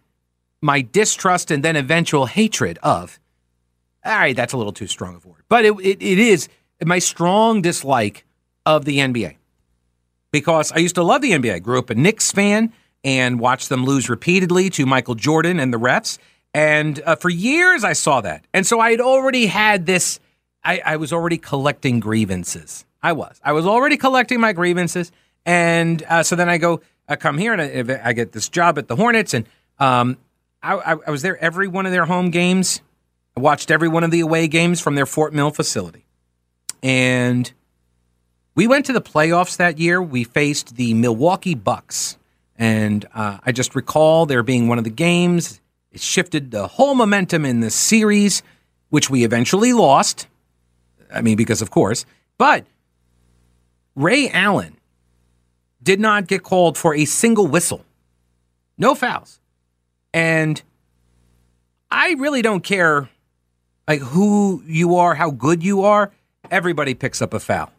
my 0.61 0.81
distrust 0.81 1.51
and 1.51 1.63
then 1.63 1.75
eventual 1.75 2.25
hatred 2.25 2.79
of 2.83 3.19
all 4.05 4.13
right, 4.13 4.35
that's 4.35 4.53
a 4.53 4.57
little 4.57 4.71
too 4.71 4.87
strong 4.87 5.15
of 5.15 5.25
a 5.25 5.27
word. 5.27 5.43
But 5.49 5.65
it, 5.65 5.73
it, 5.79 6.01
it 6.01 6.19
is 6.19 6.47
my 6.83 6.99
strong 6.99 7.61
dislike 7.61 8.25
of 8.65 8.85
the 8.85 8.99
NBA 8.99 9.35
because 10.31 10.71
I 10.71 10.77
used 10.77 10.95
to 10.95 11.03
love 11.03 11.21
the 11.21 11.31
NBA. 11.31 11.53
I 11.53 11.59
grew 11.59 11.79
up 11.79 11.89
a 11.89 11.95
Knicks 11.95 12.31
fan 12.31 12.71
and 13.03 13.39
watched 13.39 13.69
them 13.69 13.85
lose 13.85 14.09
repeatedly 14.09 14.69
to 14.71 14.85
Michael 14.85 15.15
Jordan 15.15 15.59
and 15.59 15.73
the 15.73 15.79
refs. 15.79 16.17
And 16.53 17.01
uh, 17.05 17.15
for 17.15 17.29
years, 17.29 17.83
I 17.83 17.93
saw 17.93 18.21
that. 18.21 18.45
And 18.53 18.65
so 18.65 18.79
I 18.79 18.91
had 18.91 19.01
already 19.01 19.45
had 19.45 19.85
this, 19.85 20.19
I, 20.63 20.81
I 20.85 20.95
was 20.97 21.13
already 21.13 21.37
collecting 21.37 21.99
grievances. 21.99 22.85
I 23.01 23.13
was. 23.13 23.39
I 23.43 23.53
was 23.53 23.65
already 23.65 23.97
collecting 23.97 24.39
my 24.39 24.53
grievances. 24.53 25.11
And 25.45 26.03
uh, 26.09 26.23
so 26.23 26.35
then 26.35 26.49
I 26.49 26.57
go, 26.57 26.81
I 27.07 27.15
come 27.15 27.37
here 27.37 27.53
and 27.53 27.61
I, 27.91 28.01
I, 28.03 28.13
get 28.13 28.33
this 28.33 28.49
job 28.49 28.77
at 28.77 28.87
the 28.87 28.95
Hornets. 28.95 29.33
And 29.33 29.45
um, 29.79 30.17
I, 30.61 30.97
I 31.07 31.11
was 31.11 31.21
there 31.21 31.37
every 31.37 31.67
one 31.67 31.85
of 31.85 31.91
their 31.91 32.05
home 32.05 32.29
games. 32.29 32.81
I 33.37 33.39
watched 33.39 33.71
every 33.71 33.87
one 33.87 34.03
of 34.03 34.11
the 34.11 34.19
away 34.19 34.47
games 34.47 34.81
from 34.81 34.95
their 34.95 35.05
Fort 35.05 35.33
Mill 35.33 35.49
facility. 35.49 36.05
And 36.83 37.51
we 38.53 38.67
went 38.67 38.85
to 38.87 38.93
the 38.93 39.01
playoffs 39.01 39.57
that 39.57 39.79
year. 39.79 40.01
We 40.01 40.23
faced 40.23 40.75
the 40.75 40.93
Milwaukee 40.93 41.55
Bucks. 41.55 42.17
And 42.59 43.07
uh, 43.15 43.39
I 43.43 43.53
just 43.53 43.73
recall 43.73 44.25
there 44.25 44.43
being 44.43 44.67
one 44.67 44.77
of 44.77 44.83
the 44.83 44.89
games. 44.89 45.61
It 45.91 46.01
shifted 46.01 46.51
the 46.51 46.67
whole 46.67 46.93
momentum 46.93 47.45
in 47.45 47.61
the 47.61 47.71
series, 47.71 48.43
which 48.89 49.09
we 49.09 49.23
eventually 49.23 49.71
lost. 49.73 50.27
I 51.11 51.21
mean, 51.21 51.37
because 51.37 51.61
of 51.61 51.71
course. 51.71 52.05
But 52.37 52.65
Ray 53.95 54.29
Allen 54.29 54.75
did 55.81 56.01
not 56.01 56.27
get 56.27 56.43
called 56.43 56.77
for 56.77 56.93
a 56.93 57.05
single 57.05 57.47
whistle, 57.47 57.85
no 58.77 58.93
fouls. 58.93 59.39
And 60.13 60.61
I 61.89 62.15
really 62.19 62.41
don't 62.41 62.63
care 62.63 63.09
like 63.87 64.01
who 64.01 64.61
you 64.67 64.97
are, 64.97 65.15
how 65.15 65.31
good 65.31 65.63
you 65.63 65.83
are. 65.83 66.11
Everybody 66.51 66.93
picks 66.93 67.21
up 67.21 67.33
a 67.33 67.39
foul. 67.39 67.71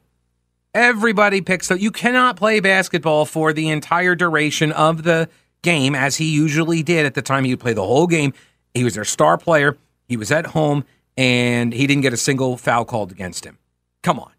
Everybody 0.75 1.41
picks 1.41 1.71
up. 1.71 1.81
You 1.81 1.91
cannot 1.91 2.37
play 2.37 2.61
basketball 2.61 3.25
for 3.25 3.53
the 3.53 3.69
entire 3.71 4.15
duration 4.15 4.71
of 4.71 5.03
the 5.03 5.29
game, 5.63 5.95
as 5.95 6.17
he 6.17 6.27
usually 6.31 6.83
did 6.83 7.07
at 7.07 7.15
the 7.15 7.23
time. 7.23 7.45
He 7.45 7.53
would 7.53 7.61
play 7.61 7.73
the 7.73 7.85
whole 7.85 8.07
game. 8.07 8.33
He 8.73 8.85
was 8.85 8.95
their 8.95 9.05
star 9.05 9.37
player. 9.37 9.77
He 10.07 10.17
was 10.17 10.31
at 10.31 10.47
home, 10.47 10.85
and 11.17 11.73
he 11.73 11.87
didn't 11.87 12.03
get 12.03 12.13
a 12.13 12.17
single 12.17 12.57
foul 12.57 12.85
called 12.85 13.11
against 13.11 13.45
him. 13.45 13.59
Come 14.03 14.21
on. 14.21 14.31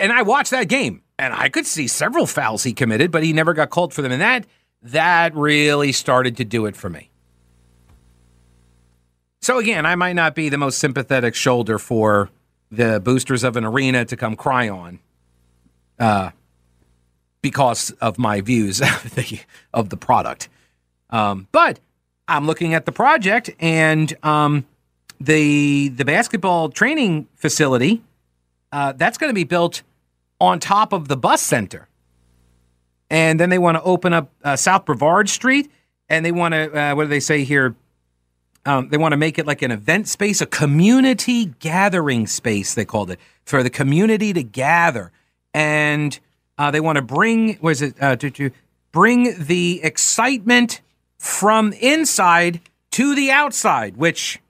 And 0.00 0.10
I 0.10 0.22
watched 0.22 0.50
that 0.52 0.68
game, 0.68 1.02
and 1.18 1.34
I 1.34 1.50
could 1.50 1.66
see 1.66 1.86
several 1.86 2.26
fouls 2.26 2.62
he 2.62 2.72
committed, 2.72 3.10
but 3.10 3.22
he 3.22 3.32
never 3.32 3.52
got 3.52 3.70
called 3.70 3.92
for 3.92 4.02
them. 4.02 4.12
And 4.12 4.22
that 4.22 4.46
that 4.82 5.34
really 5.34 5.92
started 5.92 6.38
to 6.38 6.44
do 6.44 6.64
it 6.64 6.74
for 6.74 6.88
me. 6.88 7.10
So 9.42 9.58
again, 9.58 9.84
I 9.84 9.94
might 9.94 10.14
not 10.14 10.34
be 10.34 10.48
the 10.48 10.58
most 10.58 10.78
sympathetic 10.78 11.34
shoulder 11.34 11.78
for 11.78 12.30
the 12.70 13.00
boosters 13.00 13.44
of 13.44 13.56
an 13.56 13.64
arena 13.64 14.04
to 14.06 14.16
come 14.16 14.36
cry 14.36 14.68
on 14.68 15.00
uh, 16.00 16.30
because 17.42 17.90
of 18.00 18.18
my 18.18 18.40
views 18.40 18.80
of 18.80 19.14
the, 19.14 19.40
of 19.72 19.90
the 19.90 19.96
product. 19.96 20.48
Um, 21.10 21.46
but 21.52 21.78
I'm 22.26 22.46
looking 22.46 22.74
at 22.74 22.86
the 22.86 22.92
project 22.92 23.50
and 23.60 24.12
um, 24.24 24.64
the 25.20 25.88
the 25.90 26.04
basketball 26.04 26.70
training 26.70 27.28
facility 27.34 28.02
uh, 28.72 28.92
that's 28.92 29.18
going 29.18 29.30
to 29.30 29.34
be 29.34 29.44
built 29.44 29.82
on 30.40 30.58
top 30.58 30.92
of 30.92 31.08
the 31.08 31.16
bus 31.16 31.42
center, 31.42 31.88
and 33.10 33.38
then 33.38 33.50
they 33.50 33.58
want 33.58 33.76
to 33.76 33.82
open 33.82 34.12
up 34.12 34.30
uh, 34.42 34.56
South 34.56 34.86
Brevard 34.86 35.28
Street, 35.28 35.70
and 36.08 36.24
they 36.24 36.32
want 36.32 36.54
to 36.54 36.72
uh, 36.72 36.94
what 36.94 37.04
do 37.04 37.08
they 37.08 37.20
say 37.20 37.44
here? 37.44 37.74
Um, 38.64 38.88
they 38.90 38.96
want 38.96 39.12
to 39.12 39.16
make 39.16 39.38
it 39.38 39.46
like 39.46 39.62
an 39.62 39.70
event 39.70 40.06
space, 40.06 40.40
a 40.40 40.46
community 40.46 41.46
gathering 41.46 42.26
space. 42.26 42.74
They 42.74 42.84
called 42.84 43.10
it 43.10 43.18
for 43.44 43.62
the 43.62 43.70
community 43.70 44.32
to 44.32 44.42
gather 44.42 45.12
and 45.54 46.18
uh, 46.58 46.70
they 46.70 46.80
want 46.80 46.96
to 46.96 47.02
bring 47.02 47.58
was 47.60 47.82
it 47.82 47.94
uh, 48.00 48.16
to, 48.16 48.30
to 48.30 48.50
bring 48.92 49.34
the 49.38 49.80
excitement 49.82 50.80
from 51.18 51.72
inside 51.74 52.60
to 52.92 53.14
the 53.14 53.30
outside, 53.30 53.96
which 53.96 54.40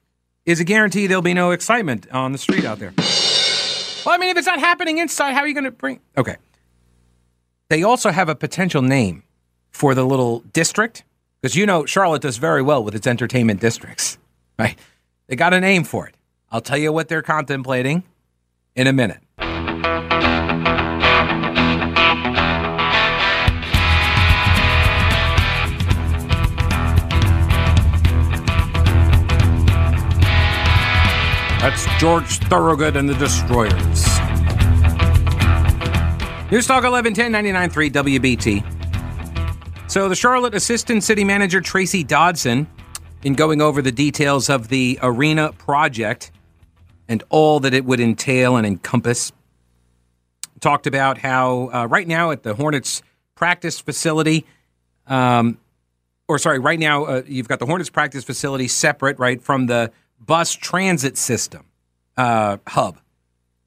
is 0.46 0.60
a 0.60 0.64
guarantee 0.64 1.06
there'll 1.06 1.22
be 1.22 1.34
no 1.34 1.50
excitement 1.50 2.10
on 2.12 2.32
the 2.32 2.38
street 2.38 2.64
out 2.64 2.78
there. 2.78 2.92
Well, 4.06 4.14
I 4.14 4.18
mean, 4.18 4.30
if 4.30 4.38
it's 4.38 4.46
not 4.46 4.58
happening 4.58 4.98
inside, 4.98 5.34
how 5.34 5.40
are 5.40 5.46
you 5.46 5.54
going 5.54 5.64
to 5.64 5.70
bring? 5.70 6.00
Okay. 6.16 6.36
They 7.68 7.82
also 7.82 8.10
have 8.10 8.28
a 8.28 8.34
potential 8.34 8.82
name 8.82 9.22
for 9.70 9.94
the 9.94 10.04
little 10.04 10.40
district 10.52 11.04
because 11.40 11.56
you 11.56 11.66
know 11.66 11.86
Charlotte 11.86 12.22
does 12.22 12.38
very 12.38 12.62
well 12.62 12.82
with 12.82 12.94
its 12.94 13.06
entertainment 13.06 13.60
districts, 13.60 14.18
right? 14.58 14.78
They 15.26 15.36
got 15.36 15.54
a 15.54 15.60
name 15.60 15.84
for 15.84 16.08
it. 16.08 16.14
I'll 16.50 16.60
tell 16.60 16.78
you 16.78 16.92
what 16.92 17.08
they're 17.08 17.22
contemplating 17.22 18.02
in 18.74 18.86
a 18.86 18.92
minute. 18.92 19.20
George 32.00 32.38
Thorogood 32.38 32.96
and 32.96 33.06
the 33.06 33.14
Destroyers. 33.16 33.74
News 36.50 36.66
Talk 36.66 36.82
1110 36.82 37.30
99.3 37.30 37.92
WBT. 37.92 39.90
So, 39.90 40.08
the 40.08 40.14
Charlotte 40.14 40.54
Assistant 40.54 41.04
City 41.04 41.24
Manager 41.24 41.60
Tracy 41.60 42.02
Dodson, 42.02 42.66
in 43.22 43.34
going 43.34 43.60
over 43.60 43.82
the 43.82 43.92
details 43.92 44.48
of 44.48 44.68
the 44.68 44.98
arena 45.02 45.52
project 45.52 46.32
and 47.06 47.22
all 47.28 47.60
that 47.60 47.74
it 47.74 47.84
would 47.84 48.00
entail 48.00 48.56
and 48.56 48.66
encompass, 48.66 49.30
talked 50.60 50.86
about 50.86 51.18
how 51.18 51.68
uh, 51.70 51.86
right 51.86 52.08
now 52.08 52.30
at 52.30 52.44
the 52.44 52.54
Hornets 52.54 53.02
practice 53.34 53.78
facility, 53.78 54.46
um, 55.06 55.58
or 56.28 56.38
sorry, 56.38 56.60
right 56.60 56.78
now 56.78 57.04
uh, 57.04 57.22
you've 57.26 57.48
got 57.48 57.58
the 57.58 57.66
Hornets 57.66 57.90
practice 57.90 58.24
facility 58.24 58.68
separate, 58.68 59.18
right, 59.18 59.42
from 59.42 59.66
the 59.66 59.92
bus 60.18 60.54
transit 60.54 61.18
system 61.18 61.66
uh, 62.16 62.58
hub, 62.66 62.98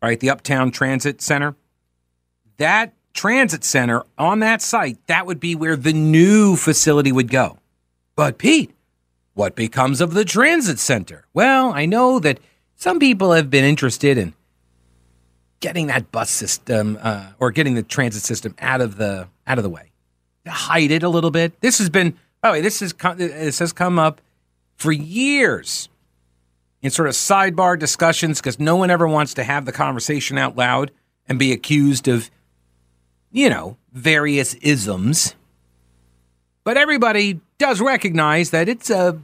right? 0.01 0.19
The 0.19 0.29
Uptown 0.29 0.71
Transit 0.71 1.21
Center. 1.21 1.56
That 2.58 2.93
transit 3.13 3.63
center 3.63 4.03
on 4.17 4.39
that 4.39 4.62
site, 4.62 5.06
that 5.08 5.25
would 5.25 5.39
be 5.39 5.56
where 5.56 5.75
the 5.75 5.93
new 5.93 6.56
facility 6.56 7.12
would 7.12 7.29
go. 7.29 7.60
But 8.15 8.38
Pete, 8.38 8.71
what 9.34 9.56
becomes 9.56 10.01
of 10.01 10.13
the 10.13 10.25
transit 10.25 10.79
center? 10.79 11.25
Well, 11.34 11.73
I 11.73 11.86
know 11.86 12.19
that 12.19 12.39
some 12.75 12.99
people 12.99 13.32
have 13.32 13.49
been 13.49 13.65
interested 13.65 14.17
in 14.17 14.34
getting 15.60 15.88
that 15.88 16.12
bus 16.12 16.29
system 16.29 16.97
uh, 17.01 17.32
or 17.39 17.51
getting 17.51 17.75
the 17.75 17.84
transit 17.84 18.23
system 18.23 18.53
out 18.60 18.82
of 18.82 18.97
the 18.97 19.27
out 19.47 19.58
of 19.58 19.63
the 19.63 19.69
way, 19.69 19.91
to 20.45 20.51
hide 20.51 20.91
it 20.91 21.03
a 21.03 21.10
little 21.10 21.32
bit. 21.32 21.60
This 21.62 21.77
has 21.77 21.89
been 21.89 22.17
oh, 22.43 22.62
this 22.62 22.82
has 22.82 22.93
this 23.15 23.60
has 23.60 23.73
come 23.73 23.97
up 23.97 24.21
for 24.75 24.91
years 24.91 25.89
in 26.83 26.91
sort 26.91 27.07
of 27.07 27.15
sidebar 27.15 27.79
discussions 27.79 28.39
because 28.39 28.59
no 28.59 28.75
one 28.75 28.91
ever 28.91 29.07
wants 29.07 29.33
to 29.35 29.43
have 29.43 29.65
the 29.65 29.71
conversation 29.71 30.37
out 30.37 30.57
loud 30.57 30.91
and 31.27 31.39
be 31.39 31.53
accused 31.53 32.09
of, 32.09 32.29
you 33.31 33.49
know, 33.49 33.77
various 33.93 34.53
isms. 34.55 35.33
But 36.65 36.77
everybody 36.77 37.39
does 37.57 37.79
recognize 37.79 38.51
that 38.51 38.67
it's 38.67 38.89
a, 38.89 39.17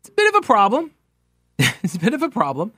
it's 0.00 0.10
a 0.10 0.12
bit 0.12 0.34
of 0.34 0.44
a 0.44 0.46
problem. 0.46 0.92
it's 1.58 1.96
a 1.96 1.98
bit 1.98 2.12
of 2.12 2.22
a 2.22 2.28
problem. 2.28 2.72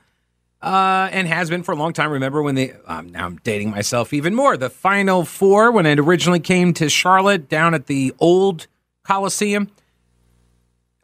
Uh, 0.61 1.07
and 1.11 1.27
has 1.27 1.49
been 1.49 1.61
for 1.61 1.73
a 1.73 1.75
long 1.75 1.93
time. 1.93 2.09
Remember 2.09 2.41
when 2.41 2.55
they, 2.55 2.73
um, 2.87 3.09
now 3.09 3.25
I'm 3.25 3.35
dating 3.43 3.69
myself 3.69 4.13
even 4.13 4.33
more. 4.33 4.57
The 4.57 4.71
Final 4.71 5.23
Four, 5.23 5.71
when 5.71 5.85
it 5.85 5.99
originally 5.99 6.39
came 6.39 6.73
to 6.75 6.89
Charlotte 6.89 7.47
down 7.47 7.75
at 7.75 7.85
the 7.85 8.15
old 8.19 8.65
Coliseum. 9.03 9.69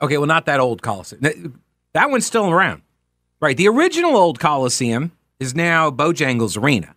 Okay, 0.01 0.17
well, 0.17 0.25
not 0.25 0.45
that 0.47 0.59
old 0.59 0.81
Coliseum. 0.81 1.61
That 1.93 2.09
one's 2.09 2.25
still 2.25 2.49
around. 2.49 2.81
Right. 3.43 3.57
The 3.57 3.67
original 3.67 4.15
old 4.15 4.39
Coliseum 4.39 5.11
is 5.37 5.53
now 5.53 5.91
Bojangles 5.91 6.57
Arena 6.57 6.95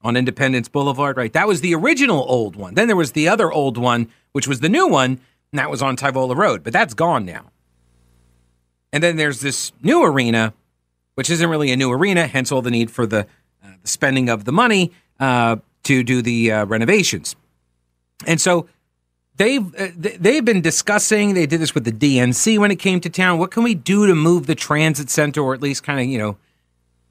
on 0.00 0.16
Independence 0.16 0.68
Boulevard. 0.68 1.16
Right. 1.16 1.32
That 1.32 1.48
was 1.48 1.60
the 1.60 1.74
original 1.74 2.24
old 2.28 2.54
one. 2.54 2.74
Then 2.74 2.86
there 2.86 2.94
was 2.94 3.10
the 3.12 3.28
other 3.28 3.50
old 3.50 3.76
one, 3.76 4.06
which 4.30 4.46
was 4.46 4.60
the 4.60 4.68
new 4.68 4.86
one, 4.86 5.18
and 5.50 5.58
that 5.58 5.70
was 5.70 5.82
on 5.82 5.96
Tyvola 5.96 6.36
Road, 6.36 6.62
but 6.62 6.72
that's 6.72 6.94
gone 6.94 7.24
now. 7.24 7.50
And 8.92 9.02
then 9.02 9.16
there's 9.16 9.40
this 9.40 9.72
new 9.82 10.04
arena, 10.04 10.54
which 11.16 11.30
isn't 11.30 11.50
really 11.50 11.72
a 11.72 11.76
new 11.76 11.90
arena, 11.90 12.28
hence 12.28 12.52
all 12.52 12.62
the 12.62 12.70
need 12.70 12.92
for 12.92 13.04
the, 13.04 13.26
uh, 13.64 13.70
the 13.82 13.88
spending 13.88 14.28
of 14.28 14.44
the 14.44 14.52
money 14.52 14.92
uh, 15.18 15.56
to 15.82 16.04
do 16.04 16.22
the 16.22 16.52
uh, 16.52 16.64
renovations. 16.66 17.34
And 18.24 18.40
so 18.40 18.68
they've 19.38 19.74
uh, 19.74 19.88
they've 19.96 20.44
been 20.44 20.60
discussing. 20.60 21.34
They 21.34 21.46
did 21.46 21.60
this 21.60 21.74
with 21.74 21.84
the 21.84 21.92
DNC 21.92 22.58
when 22.58 22.70
it 22.70 22.76
came 22.76 23.00
to 23.00 23.08
town. 23.08 23.38
What 23.38 23.50
can 23.50 23.62
we 23.62 23.74
do 23.74 24.06
to 24.06 24.14
move 24.14 24.46
the 24.46 24.54
transit 24.54 25.08
center, 25.08 25.40
or 25.40 25.54
at 25.54 25.62
least 25.62 25.82
kind 25.82 26.00
of 26.00 26.06
you 26.06 26.18
know, 26.18 26.36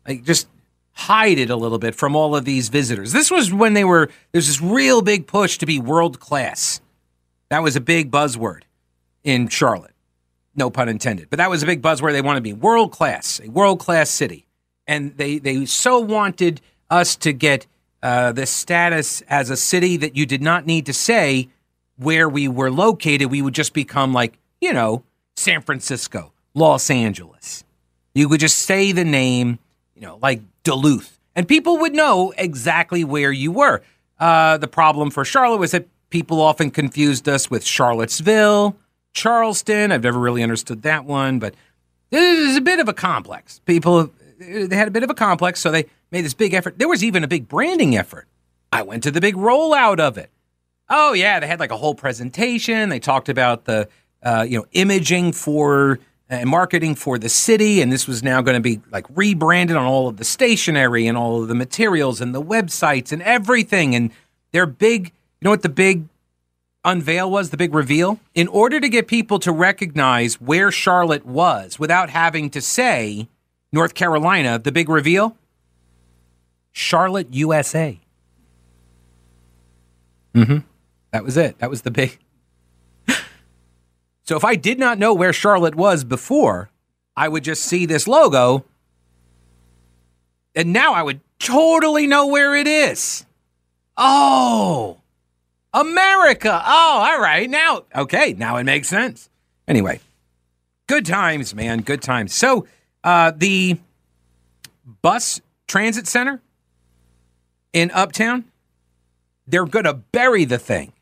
like 0.07 0.23
just 0.23 0.47
hide 0.91 1.37
it 1.37 1.49
a 1.49 1.55
little 1.55 1.79
bit 1.79 1.95
from 1.95 2.15
all 2.15 2.35
of 2.35 2.45
these 2.45 2.69
visitors? 2.69 3.11
This 3.11 3.31
was 3.31 3.51
when 3.51 3.73
they 3.73 3.83
were 3.83 4.09
there's 4.31 4.47
this 4.47 4.61
real 4.61 5.01
big 5.01 5.25
push 5.25 5.57
to 5.57 5.65
be 5.65 5.79
world 5.79 6.19
class. 6.19 6.81
That 7.49 7.63
was 7.63 7.75
a 7.75 7.81
big 7.81 8.11
buzzword 8.11 8.63
in 9.23 9.47
Charlotte. 9.47 9.93
No 10.55 10.69
pun 10.69 10.89
intended. 10.89 11.29
But 11.29 11.37
that 11.37 11.49
was 11.49 11.63
a 11.63 11.65
big 11.65 11.81
buzzword. 11.81 12.11
They 12.11 12.21
want 12.21 12.37
to 12.37 12.41
be 12.41 12.53
world 12.53 12.91
class, 12.91 13.39
a 13.43 13.49
world 13.49 13.79
class 13.79 14.09
city. 14.09 14.47
And 14.87 15.15
they, 15.17 15.37
they 15.37 15.65
so 15.65 15.99
wanted 15.99 16.61
us 16.89 17.15
to 17.17 17.31
get 17.31 17.67
uh, 18.01 18.31
this 18.31 18.49
status 18.49 19.21
as 19.29 19.49
a 19.49 19.57
city 19.57 19.97
that 19.97 20.15
you 20.15 20.25
did 20.25 20.41
not 20.41 20.65
need 20.65 20.85
to 20.87 20.93
say 20.93 21.49
where 21.97 22.29
we 22.29 22.47
were 22.47 22.71
located. 22.71 23.31
We 23.31 23.41
would 23.41 23.53
just 23.53 23.73
become 23.73 24.13
like, 24.13 24.37
you 24.61 24.73
know, 24.73 25.03
San 25.35 25.61
Francisco, 25.61 26.31
Los 26.53 26.89
Angeles. 26.89 27.63
You 28.13 28.29
could 28.29 28.39
just 28.39 28.59
say 28.59 28.91
the 28.91 29.05
name, 29.05 29.59
you 29.95 30.01
know, 30.01 30.17
like 30.21 30.41
Duluth, 30.63 31.19
and 31.35 31.47
people 31.47 31.77
would 31.79 31.93
know 31.93 32.33
exactly 32.37 33.03
where 33.03 33.31
you 33.31 33.51
were. 33.51 33.81
Uh, 34.19 34.57
the 34.57 34.67
problem 34.67 35.11
for 35.11 35.23
Charlotte 35.23 35.59
was 35.59 35.71
that 35.71 35.87
people 36.09 36.41
often 36.41 36.71
confused 36.71 37.29
us 37.29 37.51
with 37.51 37.63
Charlottesville, 37.63 38.75
Charleston. 39.13 39.91
I've 39.91 40.03
never 40.03 40.19
really 40.19 40.41
understood 40.41 40.81
that 40.81 41.05
one, 41.05 41.37
but 41.37 41.53
this 42.09 42.49
is 42.49 42.55
a 42.57 42.61
bit 42.61 42.79
of 42.79 42.87
a 42.87 42.93
complex. 42.93 43.59
People 43.65 44.11
they 44.39 44.75
had 44.75 44.87
a 44.87 44.91
bit 44.91 45.03
of 45.03 45.09
a 45.09 45.15
complex, 45.15 45.59
so 45.59 45.71
they 45.71 45.85
made 46.11 46.23
this 46.25 46.33
big 46.33 46.53
effort. 46.53 46.77
There 46.77 46.87
was 46.87 47.03
even 47.03 47.23
a 47.23 47.27
big 47.27 47.47
branding 47.47 47.97
effort. 47.97 48.27
I 48.71 48.83
went 48.83 49.03
to 49.03 49.11
the 49.11 49.21
big 49.21 49.35
rollout 49.35 49.99
of 49.99 50.17
it. 50.17 50.29
Oh 50.89 51.13
yeah, 51.13 51.39
they 51.39 51.47
had 51.47 51.59
like 51.59 51.71
a 51.71 51.77
whole 51.77 51.95
presentation. 51.95 52.89
They 52.89 52.99
talked 52.99 53.29
about 53.29 53.65
the 53.65 53.89
uh, 54.23 54.45
you 54.47 54.57
know 54.57 54.65
imaging 54.71 55.33
for 55.33 55.99
and 56.29 56.47
uh, 56.47 56.49
marketing 56.49 56.95
for 56.95 57.17
the 57.17 57.29
city, 57.29 57.81
and 57.81 57.91
this 57.91 58.07
was 58.07 58.21
now 58.21 58.41
going 58.41 58.55
to 58.55 58.61
be 58.61 58.81
like 58.91 59.05
rebranded 59.15 59.77
on 59.77 59.85
all 59.85 60.07
of 60.07 60.17
the 60.17 60.25
stationery 60.25 61.07
and 61.07 61.17
all 61.17 61.41
of 61.41 61.47
the 61.47 61.55
materials 61.55 62.19
and 62.19 62.35
the 62.35 62.41
websites 62.41 63.11
and 63.11 63.21
everything. 63.21 63.95
And 63.95 64.11
their 64.51 64.65
big, 64.65 65.07
you 65.07 65.45
know 65.45 65.51
what 65.51 65.61
the 65.61 65.69
big 65.69 66.05
unveil 66.83 67.31
was, 67.31 67.49
the 67.49 67.57
big 67.57 67.73
reveal? 67.73 68.19
In 68.33 68.47
order 68.49 68.79
to 68.79 68.89
get 68.89 69.07
people 69.07 69.39
to 69.39 69.51
recognize 69.51 70.41
where 70.41 70.71
Charlotte 70.71 71.25
was 71.25 71.79
without 71.79 72.09
having 72.09 72.49
to 72.51 72.61
say 72.61 73.29
North 73.71 73.93
Carolina, 73.93 74.59
the 74.59 74.71
big 74.71 74.89
reveal 74.89 75.37
Charlotte, 76.71 77.27
USA. 77.31 77.99
Mm-hmm. 80.35 80.57
That 81.17 81.23
was 81.23 81.35
it. 81.35 81.57
That 81.57 81.71
was 81.71 81.81
the 81.81 81.89
big. 81.89 82.19
so 84.23 84.37
if 84.37 84.45
I 84.45 84.53
did 84.53 84.77
not 84.77 84.99
know 84.99 85.15
where 85.15 85.33
Charlotte 85.33 85.73
was 85.73 86.03
before, 86.03 86.69
I 87.15 87.27
would 87.27 87.43
just 87.43 87.63
see 87.63 87.87
this 87.87 88.07
logo, 88.07 88.65
and 90.53 90.71
now 90.71 90.93
I 90.93 91.01
would 91.01 91.21
totally 91.39 92.05
know 92.05 92.27
where 92.27 92.55
it 92.55 92.67
is. 92.67 93.25
Oh, 93.97 95.01
America. 95.73 96.61
Oh, 96.63 97.09
all 97.09 97.19
right. 97.19 97.49
Now, 97.49 97.85
okay, 97.95 98.33
now 98.33 98.57
it 98.57 98.63
makes 98.65 98.87
sense. 98.87 99.27
Anyway, 99.67 99.99
good 100.85 101.07
times, 101.07 101.55
man. 101.55 101.81
Good 101.81 102.03
times. 102.03 102.31
So, 102.31 102.67
uh, 103.03 103.31
the 103.35 103.79
bus 105.01 105.41
transit 105.67 106.05
center 106.05 106.43
in 107.73 107.89
Uptown, 107.89 108.45
they're 109.47 109.65
going 109.65 109.85
to 109.85 109.95
bury 109.95 110.45
the 110.45 110.59
thing. 110.59 110.93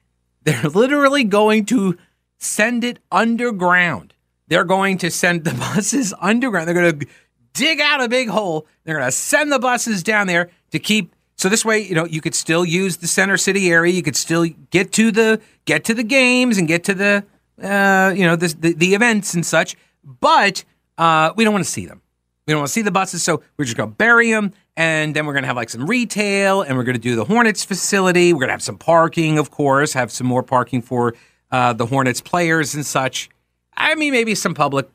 They're 0.45 0.69
literally 0.69 1.23
going 1.23 1.65
to 1.65 1.97
send 2.37 2.83
it 2.83 2.99
underground. 3.11 4.13
They're 4.47 4.63
going 4.63 4.99
to 4.99 5.09
send 5.11 5.43
the 5.43 5.53
buses 5.75 6.13
underground. 6.21 6.67
They're 6.67 6.75
going 6.75 6.99
to 6.99 7.07
dig 7.53 7.81
out 7.81 8.01
a 8.01 8.07
big 8.07 8.29
hole. 8.29 8.67
They're 8.83 8.95
going 8.95 9.07
to 9.07 9.11
send 9.11 9.51
the 9.51 9.59
buses 9.59 10.03
down 10.03 10.27
there 10.27 10.51
to 10.71 10.79
keep. 10.79 11.13
So 11.35 11.49
this 11.49 11.65
way, 11.65 11.79
you 11.79 11.95
know, 11.95 12.05
you 12.05 12.21
could 12.21 12.35
still 12.35 12.63
use 12.63 12.97
the 12.97 13.07
center 13.07 13.37
city 13.37 13.69
area. 13.69 13.91
You 13.91 14.03
could 14.03 14.15
still 14.15 14.45
get 14.69 14.93
to 14.93 15.11
the 15.11 15.41
get 15.65 15.83
to 15.85 15.93
the 15.93 16.03
games 16.03 16.57
and 16.57 16.67
get 16.67 16.85
to 16.85 16.93
the 16.93 17.25
uh, 17.61 18.13
you 18.15 18.25
know 18.25 18.35
the, 18.35 18.47
the, 18.47 18.73
the 18.73 18.93
events 18.93 19.33
and 19.33 19.45
such. 19.45 19.75
But 20.03 20.63
uh, 20.97 21.33
we 21.35 21.43
don't 21.43 21.53
want 21.53 21.65
to 21.65 21.71
see 21.71 21.87
them. 21.87 22.01
We 22.45 22.53
don't 22.53 22.61
want 22.61 22.67
to 22.67 22.73
see 22.73 22.83
the 22.83 22.91
buses, 22.91 23.23
so 23.23 23.41
we're 23.57 23.65
just 23.65 23.75
going 23.75 23.89
to 23.89 23.95
bury 23.95 24.31
them 24.31 24.53
and 24.77 25.15
then 25.15 25.25
we're 25.25 25.33
going 25.33 25.43
to 25.43 25.47
have 25.47 25.55
like 25.55 25.69
some 25.69 25.85
retail 25.85 26.61
and 26.61 26.77
we're 26.77 26.83
going 26.83 26.95
to 26.95 27.01
do 27.01 27.15
the 27.15 27.25
Hornets 27.25 27.63
facility. 27.63 28.33
We're 28.33 28.39
going 28.39 28.49
to 28.49 28.53
have 28.53 28.61
some 28.61 28.77
parking, 28.77 29.37
of 29.37 29.51
course, 29.51 29.93
have 29.93 30.11
some 30.11 30.27
more 30.27 30.43
parking 30.43 30.81
for 30.81 31.15
uh, 31.51 31.73
the 31.73 31.85
Hornets 31.85 32.21
players 32.21 32.75
and 32.75 32.85
such. 32.85 33.29
I 33.77 33.95
mean, 33.95 34.11
maybe 34.11 34.35
some 34.35 34.53
public 34.53 34.89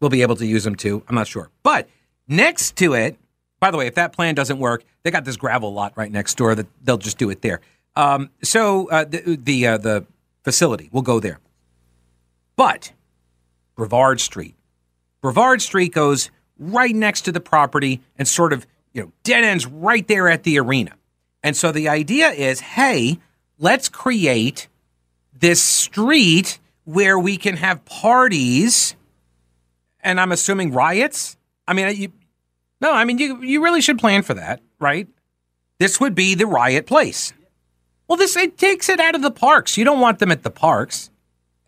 will 0.00 0.08
be 0.08 0.22
able 0.22 0.36
to 0.36 0.46
use 0.46 0.64
them 0.64 0.74
too. 0.74 1.04
I'm 1.08 1.14
not 1.14 1.26
sure. 1.26 1.50
But 1.62 1.88
next 2.26 2.76
to 2.76 2.94
it, 2.94 3.16
by 3.60 3.70
the 3.70 3.76
way, 3.76 3.86
if 3.86 3.94
that 3.94 4.12
plan 4.12 4.34
doesn't 4.34 4.58
work, 4.58 4.84
they 5.02 5.10
got 5.10 5.24
this 5.24 5.36
gravel 5.36 5.72
lot 5.72 5.92
right 5.96 6.10
next 6.10 6.36
door 6.36 6.54
that 6.54 6.66
they'll 6.82 6.98
just 6.98 7.18
do 7.18 7.30
it 7.30 7.42
there. 7.42 7.60
Um, 7.94 8.30
so 8.42 8.88
uh, 8.88 9.04
the 9.04 9.36
the, 9.36 9.66
uh, 9.66 9.78
the 9.78 10.06
facility 10.42 10.88
will 10.92 11.02
go 11.02 11.20
there. 11.20 11.38
But 12.56 12.92
Brevard 13.76 14.20
Street, 14.20 14.54
Brevard 15.20 15.60
Street 15.62 15.92
goes 15.92 16.30
right 16.58 16.94
next 16.94 17.22
to 17.22 17.32
the 17.32 17.40
property 17.40 18.00
and 18.18 18.26
sort 18.26 18.52
of 18.52 18.66
you 18.92 19.02
know, 19.02 19.12
dead 19.22 19.44
ends 19.44 19.66
right 19.66 20.06
there 20.08 20.28
at 20.28 20.42
the 20.42 20.58
arena. 20.58 20.92
And 21.42 21.56
so 21.56 21.72
the 21.72 21.88
idea 21.88 22.30
is, 22.30 22.60
hey, 22.60 23.18
let's 23.58 23.88
create 23.88 24.68
this 25.38 25.62
street 25.62 26.58
where 26.84 27.18
we 27.18 27.36
can 27.36 27.56
have 27.56 27.84
parties 27.84 28.96
and 30.02 30.20
I'm 30.20 30.32
assuming 30.32 30.72
riots. 30.72 31.36
I 31.68 31.74
mean, 31.74 31.94
you, 31.96 32.12
no, 32.80 32.92
I 32.92 33.04
mean, 33.04 33.18
you, 33.18 33.42
you 33.42 33.62
really 33.62 33.80
should 33.80 33.98
plan 33.98 34.22
for 34.22 34.34
that, 34.34 34.60
right? 34.78 35.08
This 35.78 36.00
would 36.00 36.14
be 36.14 36.34
the 36.34 36.46
riot 36.46 36.86
place. 36.86 37.32
Well, 38.08 38.16
this 38.16 38.36
it 38.36 38.58
takes 38.58 38.88
it 38.88 38.98
out 38.98 39.14
of 39.14 39.22
the 39.22 39.30
parks. 39.30 39.76
You 39.76 39.84
don't 39.84 40.00
want 40.00 40.18
them 40.18 40.32
at 40.32 40.42
the 40.42 40.50
parks. 40.50 41.09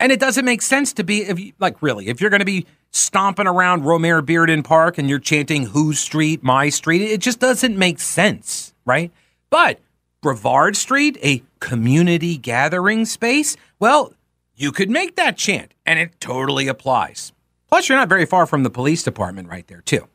And 0.03 0.11
it 0.11 0.19
doesn't 0.19 0.45
make 0.45 0.63
sense 0.63 0.93
to 0.95 1.05
be 1.05 1.23
if 1.23 1.39
you 1.39 1.53
like 1.61 1.81
really, 1.81 2.09
if 2.09 2.21
you're 2.21 2.29
going 2.29 2.41
to 2.41 2.45
be 2.45 2.67
stomping 2.91 3.47
around 3.47 3.85
Romare 3.85 4.21
Bearden 4.21 4.65
Park 4.65 4.99
and 4.99 5.09
you're 5.09 5.21
chanting 5.21 5.67
whose 5.67 6.01
street, 6.01 6.43
my 6.43 6.71
street. 6.71 7.03
It 7.03 7.21
just 7.21 7.39
doesn't 7.39 7.79
make 7.79 8.01
sense, 8.01 8.75
right? 8.85 9.13
But 9.49 9.79
Brevard 10.21 10.77
Street, 10.77 11.19
a 11.23 11.45
community 11.61 12.37
gathering 12.37 13.05
space, 13.05 13.57
well, 13.79 14.13
you 14.57 14.73
could 14.73 14.91
make 14.91 15.15
that 15.15 15.37
chant 15.37 15.73
and 15.87 16.01
it 16.01 16.19
totally 16.19 16.67
applies. 16.67 17.33
Plus, 17.69 17.89
you're 17.89 17.97
not 17.97 18.09
very 18.09 18.27
far 18.27 18.45
from 18.45 18.65
the 18.65 18.71
police 18.71 19.05
department 19.05 19.49
right 19.49 19.69
there, 19.69 19.83
too. 19.83 20.09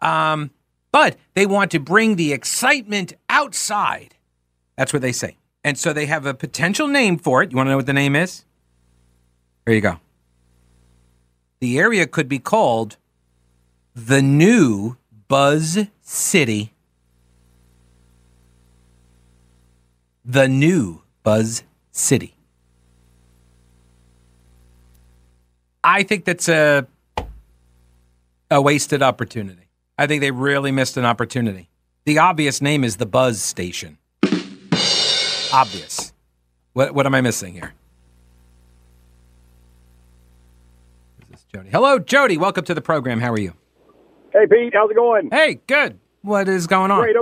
Um, 0.00 0.52
but 0.90 1.18
they 1.34 1.44
want 1.44 1.70
to 1.72 1.78
bring 1.78 2.16
the 2.16 2.32
excitement 2.32 3.12
outside. 3.28 4.14
That's 4.78 4.94
what 4.94 5.02
they 5.02 5.12
say. 5.12 5.36
And 5.62 5.76
so 5.76 5.92
they 5.92 6.06
have 6.06 6.24
a 6.24 6.32
potential 6.32 6.88
name 6.88 7.18
for 7.18 7.42
it. 7.42 7.50
You 7.50 7.58
want 7.58 7.66
to 7.66 7.72
know 7.72 7.76
what 7.76 7.84
the 7.84 7.92
name 7.92 8.16
is? 8.16 8.46
There 9.68 9.74
you 9.74 9.82
go 9.82 9.98
the 11.60 11.78
area 11.78 12.06
could 12.06 12.28
be 12.28 12.38
called 12.38 12.96
the 13.94 14.22
new 14.22 14.96
Buzz 15.26 15.86
City. 16.02 16.72
The 20.24 20.48
new 20.48 21.02
Buzz 21.22 21.62
City. 21.90 22.34
I 25.82 26.02
think 26.02 26.24
that's 26.24 26.48
a 26.48 26.86
a 28.50 28.60
wasted 28.62 29.02
opportunity. 29.02 29.68
I 29.98 30.06
think 30.06 30.20
they 30.20 30.30
really 30.30 30.70
missed 30.70 30.96
an 30.96 31.04
opportunity. 31.04 31.68
The 32.04 32.18
obvious 32.18 32.62
name 32.62 32.84
is 32.84 32.96
the 32.96 33.06
Buzz 33.06 33.42
Station. 33.42 33.98
Obvious. 35.52 36.12
What 36.72 36.94
what 36.94 37.06
am 37.06 37.14
I 37.14 37.20
missing 37.20 37.54
here? 37.54 37.72
Jody. 41.54 41.70
Hello, 41.70 41.98
Jody. 41.98 42.36
Welcome 42.36 42.64
to 42.66 42.74
the 42.74 42.82
program. 42.82 43.20
How 43.20 43.32
are 43.32 43.40
you? 43.40 43.54
Hey, 44.34 44.46
Pete. 44.50 44.74
How's 44.74 44.90
it 44.90 44.96
going? 44.96 45.30
Hey, 45.30 45.60
good. 45.66 45.98
What 46.20 46.46
is 46.46 46.66
going 46.66 46.90
on? 46.90 47.00
Great. 47.00 47.16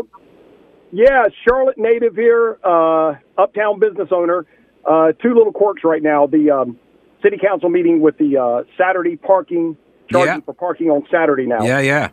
Yeah, 0.91 1.27
Charlotte 1.47 1.79
native 1.79 2.17
here, 2.17 2.59
uh, 2.65 3.15
uptown 3.39 3.79
business 3.79 4.09
owner. 4.11 4.45
Uh, 4.85 5.13
two 5.23 5.35
little 5.35 5.53
quirks 5.53 5.83
right 5.85 6.03
now. 6.03 6.27
The 6.27 6.51
um, 6.51 6.79
city 7.23 7.37
council 7.41 7.69
meeting 7.69 8.01
with 8.01 8.19
the 8.19 8.37
uh, 8.37 8.65
Saturday 8.77 9.15
parking, 9.15 9.77
charging 10.11 10.35
yeah. 10.35 10.41
for 10.41 10.55
parking 10.55 10.89
on 10.89 11.05
Saturday 11.09 11.47
now. 11.47 11.63
Yeah, 11.63 11.79
yeah. 11.79 12.11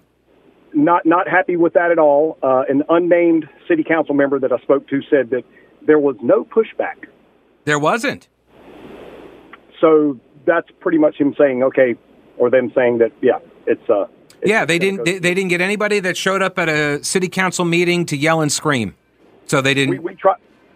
Not 0.76 1.08
not 1.08 1.28
happy 1.28 1.56
with 1.56 1.74
that 1.74 1.90
at 1.90 1.98
all. 1.98 2.38
Uh, 2.44 2.64
an 2.70 2.84
unnamed 2.90 3.50
city 3.68 3.84
council 3.84 4.14
member 4.14 4.40
that 4.40 4.52
I 4.52 4.60
spoke 4.60 4.88
to 4.90 5.02
said 5.10 5.32
that 5.32 5.44
there 5.86 6.00
was 6.00 6.16
no 6.22 6.44
pushback. 6.44 7.08
There 7.66 7.80
wasn't. 7.80 8.28
So 9.82 10.20
that's 10.46 10.68
pretty 10.80 10.98
much 10.98 11.18
him 11.18 11.36
saying, 11.38 11.64
okay, 11.64 11.96
or 12.38 12.50
them 12.50 12.72
saying 12.74 13.00
that, 13.00 13.12
yeah, 13.22 13.40
it's 13.66 13.90
uh. 13.90 14.08
It's, 14.42 14.50
yeah, 14.50 14.66
they 14.66 14.78
didn't. 14.78 15.06
They, 15.06 15.20
they, 15.20 15.34
didn't 15.34 15.50
get 15.50 15.62
anybody 15.62 16.02
that 16.02 16.18
showed 16.18 16.42
up 16.42 16.60
at 16.60 16.68
a 16.68 17.02
city 17.04 17.30
council 17.30 17.64
meeting 17.64 18.06
to 18.08 18.18
yell 18.18 18.42
and 18.42 18.52
scream. 18.52 18.96
So 19.46 19.62
they 19.62 19.74
didn't. 19.74 19.92
We, 19.92 20.00
we 20.00 20.16
try. 20.16 20.36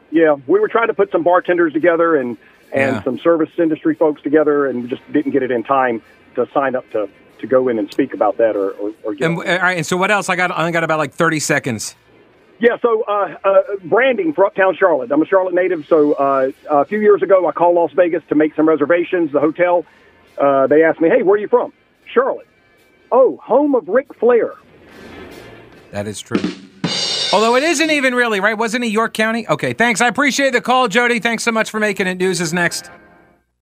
Yeah, 0.09 0.35
we 0.47 0.59
were 0.59 0.69
trying 0.69 0.87
to 0.87 0.93
put 0.93 1.11
some 1.11 1.23
bartenders 1.23 1.73
together 1.73 2.15
and 2.15 2.37
and 2.71 2.95
yeah. 2.97 3.03
some 3.03 3.19
service 3.19 3.49
industry 3.57 3.95
folks 3.95 4.21
together, 4.21 4.67
and 4.67 4.87
just 4.87 5.01
didn't 5.11 5.31
get 5.31 5.43
it 5.43 5.51
in 5.51 5.63
time 5.63 6.01
to 6.35 6.47
sign 6.53 6.75
up 6.75 6.89
to 6.91 7.09
to 7.39 7.47
go 7.47 7.67
in 7.67 7.77
and 7.77 7.91
speak 7.91 8.13
about 8.13 8.37
that 8.37 8.55
or 8.55 8.71
or, 8.71 8.93
or 9.03 9.15
and, 9.19 9.37
all 9.37 9.43
right, 9.43 9.77
and 9.77 9.85
so 9.85 9.97
what 9.97 10.11
else? 10.11 10.29
I 10.29 10.37
got 10.37 10.51
I 10.51 10.69
got 10.71 10.83
about 10.83 10.99
like 10.99 11.13
thirty 11.13 11.39
seconds. 11.39 11.95
Yeah, 12.59 12.77
so 12.81 13.03
uh, 13.03 13.35
uh, 13.43 13.61
branding 13.83 14.33
for 14.33 14.45
Uptown 14.45 14.75
Charlotte. 14.75 15.11
I'm 15.11 15.21
a 15.21 15.25
Charlotte 15.27 15.53
native, 15.53 15.85
so 15.85 16.13
uh, 16.13 16.51
a 16.69 16.85
few 16.85 16.99
years 16.99 17.21
ago 17.21 17.47
I 17.47 17.51
called 17.51 17.75
Las 17.75 17.91
Vegas 17.91 18.23
to 18.29 18.35
make 18.35 18.55
some 18.55 18.67
reservations. 18.67 19.31
The 19.31 19.39
hotel, 19.39 19.85
uh, 20.39 20.65
they 20.67 20.83
asked 20.83 20.99
me, 20.99 21.09
"Hey, 21.09 21.21
where 21.21 21.35
are 21.35 21.37
you 21.37 21.47
from?" 21.47 21.71
Charlotte. 22.05 22.47
Oh, 23.11 23.37
home 23.37 23.75
of 23.75 23.87
Ric 23.87 24.13
Flair. 24.15 24.53
That 25.91 26.07
is 26.07 26.19
true. 26.19 26.41
Although 27.31 27.55
it 27.55 27.63
isn't 27.63 27.91
even 27.91 28.15
really, 28.15 28.39
right? 28.39 28.57
Wasn't 28.57 28.83
he 28.83 28.89
York 28.89 29.13
County? 29.13 29.47
Okay, 29.47 29.73
thanks. 29.73 30.01
I 30.01 30.07
appreciate 30.07 30.51
the 30.51 30.61
call, 30.61 30.87
Jody. 30.87 31.19
Thanks 31.19 31.43
so 31.43 31.51
much 31.51 31.69
for 31.69 31.79
making 31.79 32.07
it. 32.07 32.17
News 32.17 32.41
is 32.41 32.53
next. 32.53 32.89